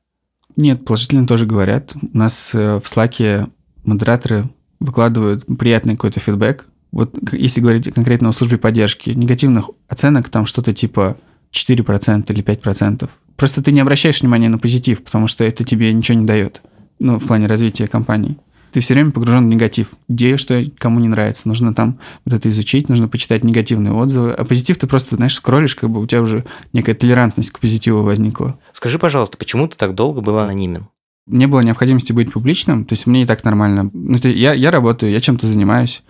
Нет, 0.56 0.84
положительно 0.84 1.26
тоже 1.26 1.46
говорят. 1.46 1.94
У 1.94 2.16
нас 2.16 2.54
э, 2.54 2.78
в 2.78 2.84
Slack 2.84 3.50
модераторы 3.84 4.48
выкладывают 4.80 5.46
приятный 5.58 5.94
какой-то 5.94 6.20
фидбэк. 6.20 6.66
Вот 6.90 7.14
если 7.32 7.60
говорить 7.60 7.92
конкретно 7.92 8.28
о 8.28 8.32
службе 8.32 8.58
поддержки, 8.58 9.10
негативных 9.10 9.70
оценок 9.88 10.28
там 10.28 10.44
что-то 10.44 10.74
типа 10.74 11.16
4% 11.52 12.32
или 12.32 12.44
5%. 12.44 13.08
Просто 13.36 13.62
ты 13.62 13.72
не 13.72 13.80
обращаешь 13.80 14.20
внимания 14.20 14.48
на 14.48 14.58
позитив, 14.58 15.02
потому 15.02 15.26
что 15.26 15.44
это 15.44 15.64
тебе 15.64 15.92
ничего 15.92 16.18
не 16.18 16.26
дает, 16.26 16.62
ну, 16.98 17.18
в 17.18 17.26
плане 17.26 17.46
развития 17.46 17.88
компании 17.88 18.36
ты 18.72 18.80
все 18.80 18.94
время 18.94 19.10
погружен 19.10 19.44
в 19.44 19.48
негатив. 19.48 19.90
Где 20.08 20.36
что 20.36 20.64
кому 20.78 20.98
не 21.00 21.08
нравится. 21.08 21.48
Нужно 21.48 21.74
там 21.74 21.98
вот 22.24 22.34
это 22.34 22.48
изучить, 22.48 22.88
нужно 22.88 23.08
почитать 23.08 23.44
негативные 23.44 23.92
отзывы. 23.92 24.32
А 24.32 24.44
позитив 24.44 24.78
ты 24.78 24.86
просто, 24.86 25.16
знаешь, 25.16 25.36
скроллишь, 25.36 25.74
как 25.74 25.90
бы 25.90 26.00
у 26.00 26.06
тебя 26.06 26.22
уже 26.22 26.44
некая 26.72 26.94
толерантность 26.94 27.50
к 27.50 27.60
позитиву 27.60 28.02
возникла. 28.02 28.58
Скажи, 28.72 28.98
пожалуйста, 28.98 29.36
почему 29.36 29.68
ты 29.68 29.76
так 29.76 29.94
долго 29.94 30.20
был 30.20 30.38
анонимен? 30.38 30.88
Не 31.26 31.46
было 31.46 31.60
необходимости 31.60 32.12
быть 32.12 32.32
публичным, 32.32 32.84
то 32.84 32.94
есть 32.94 33.06
мне 33.06 33.22
и 33.22 33.26
так 33.26 33.44
нормально. 33.44 33.90
Ну, 33.92 34.18
я, 34.24 34.54
я 34.54 34.70
работаю, 34.72 35.12
я 35.12 35.20
чем-то 35.20 35.46
занимаюсь, 35.46 36.02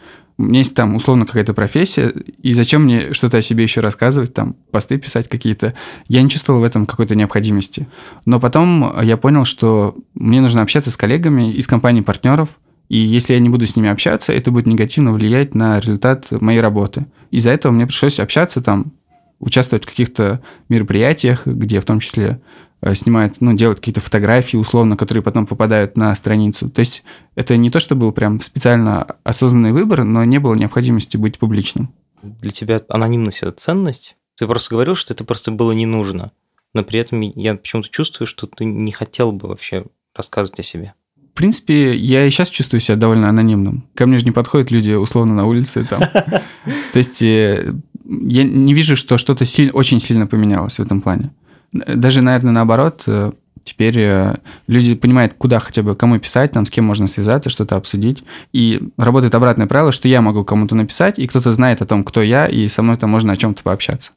у 0.43 0.47
меня 0.47 0.59
есть 0.59 0.75
там 0.75 0.97
условно 0.97 1.25
какая-то 1.25 1.55
профессия, 1.55 2.13
и 2.43 2.53
зачем 2.53 2.83
мне 2.83 3.15
что-то 3.15 3.39
о 3.39 3.43
себе 3.43 3.63
еще 3.63 3.81
рассказывать, 3.81 4.35
там 4.35 4.57
посты 4.71 4.99
писать 4.99 5.29
какие-то. 5.29 5.75
Я 6.09 6.23
не 6.23 6.29
чувствовал 6.29 6.61
в 6.61 6.65
этом 6.65 6.85
какой-то 6.87 7.15
необходимости. 7.15 7.87
Но 8.27 8.41
потом 8.41 8.93
я 9.03 9.17
понял, 9.17 9.45
что 9.45 9.97
мне 10.15 10.41
нужно 10.41 10.63
общаться 10.63 10.91
с 10.91 10.97
коллегами 10.97 11.53
из 11.53 11.67
компаний 11.67 12.03
партнеров, 12.03 12.49
и 12.89 12.99
если 12.99 13.35
я 13.35 13.41
не 13.41 13.49
буду 13.49 13.67
с 13.67 13.77
ними 13.77 13.89
общаться, 13.89 14.33
это 14.33 14.51
будет 14.51 14.67
негативно 14.67 15.13
влиять 15.13 15.55
на 15.55 15.79
результат 15.79 16.31
моей 16.31 16.61
работы. 16.61 17.07
Из-за 17.31 17.51
этого 17.51 17.73
мне 17.73 17.87
пришлось 17.87 18.21
общаться 18.21 18.61
там, 18.61 18.93
участвовать 19.39 19.85
в 19.85 19.89
каких-то 19.89 20.43
мероприятиях, 20.69 21.47
где 21.47 21.81
в 21.81 21.85
том 21.85 22.01
числе 22.01 22.41
Э, 22.41 22.72
снимают, 22.95 23.41
ну, 23.41 23.55
делают 23.55 23.79
какие-то 23.79 24.01
фотографии, 24.01 24.57
условно, 24.57 24.97
которые 24.97 25.23
потом 25.23 25.47
попадают 25.47 25.97
на 25.97 26.15
страницу. 26.15 26.69
То 26.69 26.81
есть 26.81 27.05
это 27.37 27.57
не 27.57 27.71
то, 27.71 27.81
что 27.81 27.95
был 27.95 28.13
прям 28.13 28.41
специально 28.41 29.07
осознанный 29.25 29.73
выбор, 29.73 30.05
но 30.05 30.25
не 30.25 30.39
было 30.39 30.55
необходимости 30.55 31.17
быть 31.17 31.39
публичным. 31.39 31.95
Для 32.23 32.51
тебя 32.51 32.81
анонимность– 32.89 33.39
это 33.43 33.53
ценность? 33.53 34.17
Ты 34.37 34.47
просто 34.47 34.75
говорил, 34.75 34.95
что 34.95 35.15
это 35.15 35.25
просто 35.25 35.51
было 35.51 35.73
не 35.73 35.87
нужно, 35.87 36.33
но 36.75 36.83
при 36.83 37.01
этом 37.01 37.21
я 37.21 37.55
почему-то 37.55 37.89
чувствую, 37.89 38.27
что 38.27 38.47
ты 38.47 38.65
не 38.65 38.91
хотел 38.91 39.33
бы 39.33 39.49
вообще 39.49 39.85
рассказывать 40.15 40.61
о 40.61 40.63
себе. 40.63 40.95
В 41.17 41.35
принципе, 41.35 41.97
я 41.97 42.27
и 42.27 42.31
сейчас 42.31 42.51
чувствую 42.51 42.81
себя 42.81 42.97
довольно 42.97 43.29
анонимным. 43.29 43.89
Ко 43.95 44.07
мне 44.07 44.19
же 44.19 44.25
не 44.25 44.33
подходят 44.33 44.71
люди 44.71 44.91
условно 44.91 45.35
на 45.35 45.47
улице 45.47 45.87
там. 45.89 46.03
То 46.93 46.99
есть 46.99 47.23
э, 47.23 47.73
я 48.05 48.45
не 48.45 48.75
вижу, 48.75 48.97
что 48.97 49.17
что-то 49.19 49.45
очень 49.73 50.01
сильно 50.01 50.27
поменялось 50.27 50.79
в 50.79 50.83
этом 50.83 51.01
плане 51.01 51.31
даже, 51.73 52.23
наверное, 52.23 52.53
наоборот, 52.53 53.03
э, 53.07 53.33
теперь 53.65 53.99
э, 53.99 54.35
люди 54.67 54.95
понимают, 54.95 55.35
куда 55.37 55.59
хотя 55.59 55.83
бы, 55.83 55.95
кому 55.95 56.19
писать, 56.19 56.53
там, 56.53 56.67
с 56.67 56.71
кем 56.71 56.85
можно 56.85 57.07
связаться, 57.07 57.51
что-то 57.51 57.77
обсудить. 57.77 58.23
И 58.53 58.81
работает 58.97 59.35
обратное 59.35 59.67
правило, 59.67 59.93
что 59.93 60.09
я 60.09 60.21
могу 60.21 60.45
кому-то 60.45 60.75
написать, 60.75 61.19
и 61.19 61.27
кто-то 61.27 61.53
знает 61.53 61.83
о 61.83 61.87
том, 61.87 62.05
кто 62.05 62.23
я, 62.23 62.47
и 62.47 62.69
со 62.69 62.83
мной 62.83 62.97
там 62.97 63.11
можно 63.11 63.33
о 63.33 63.37
чем-то 63.37 63.63
пообщаться. 63.63 64.13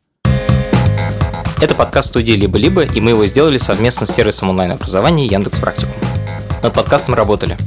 Это 1.62 1.74
подкаст 1.74 2.10
студии 2.10 2.34
«Либо-либо», 2.34 2.84
и 2.84 3.00
мы 3.00 3.12
его 3.12 3.26
сделали 3.26 3.58
совместно 3.58 4.06
с 4.06 4.14
сервисом 4.14 4.50
онлайн-образования 4.50 5.26
Яндекс 5.26 5.58
Практикум. 5.60 5.96
Над 6.62 6.74
подкастом 6.74 7.16
работали 7.16 7.58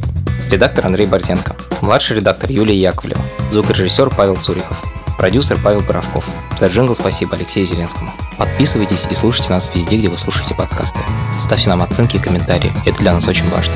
редактор 0.51 0.87
Андрей 0.87 1.07
Борзенко, 1.07 1.57
младший 1.81 2.17
редактор 2.17 2.51
Юлия 2.51 2.79
Яковлева, 2.79 3.23
звукорежиссер 3.51 4.11
Павел 4.15 4.37
Цуриков, 4.37 4.83
продюсер 5.19 5.59
Павел 5.63 5.83
Боровков. 5.83 6.25
За 6.57 6.69
джингл 6.69 6.95
спасибо 6.95 7.37
Алексею 7.37 7.67
Зеленскому. 7.67 8.13
Подписывайтесь 8.39 9.07
и 9.11 9.15
слушайте 9.15 9.51
нас 9.51 9.69
везде, 9.75 9.99
где 9.99 10.09
вы 10.09 10.17
слушаете 10.17 10.55
подкасты. 10.55 11.01
Ставьте 11.39 11.69
нам 11.69 11.83
оценки 11.83 12.17
и 12.17 12.21
комментарии, 12.21 12.73
это 12.87 12.99
для 13.01 13.13
нас 13.13 13.27
очень 13.29 13.51
важно. 13.51 13.75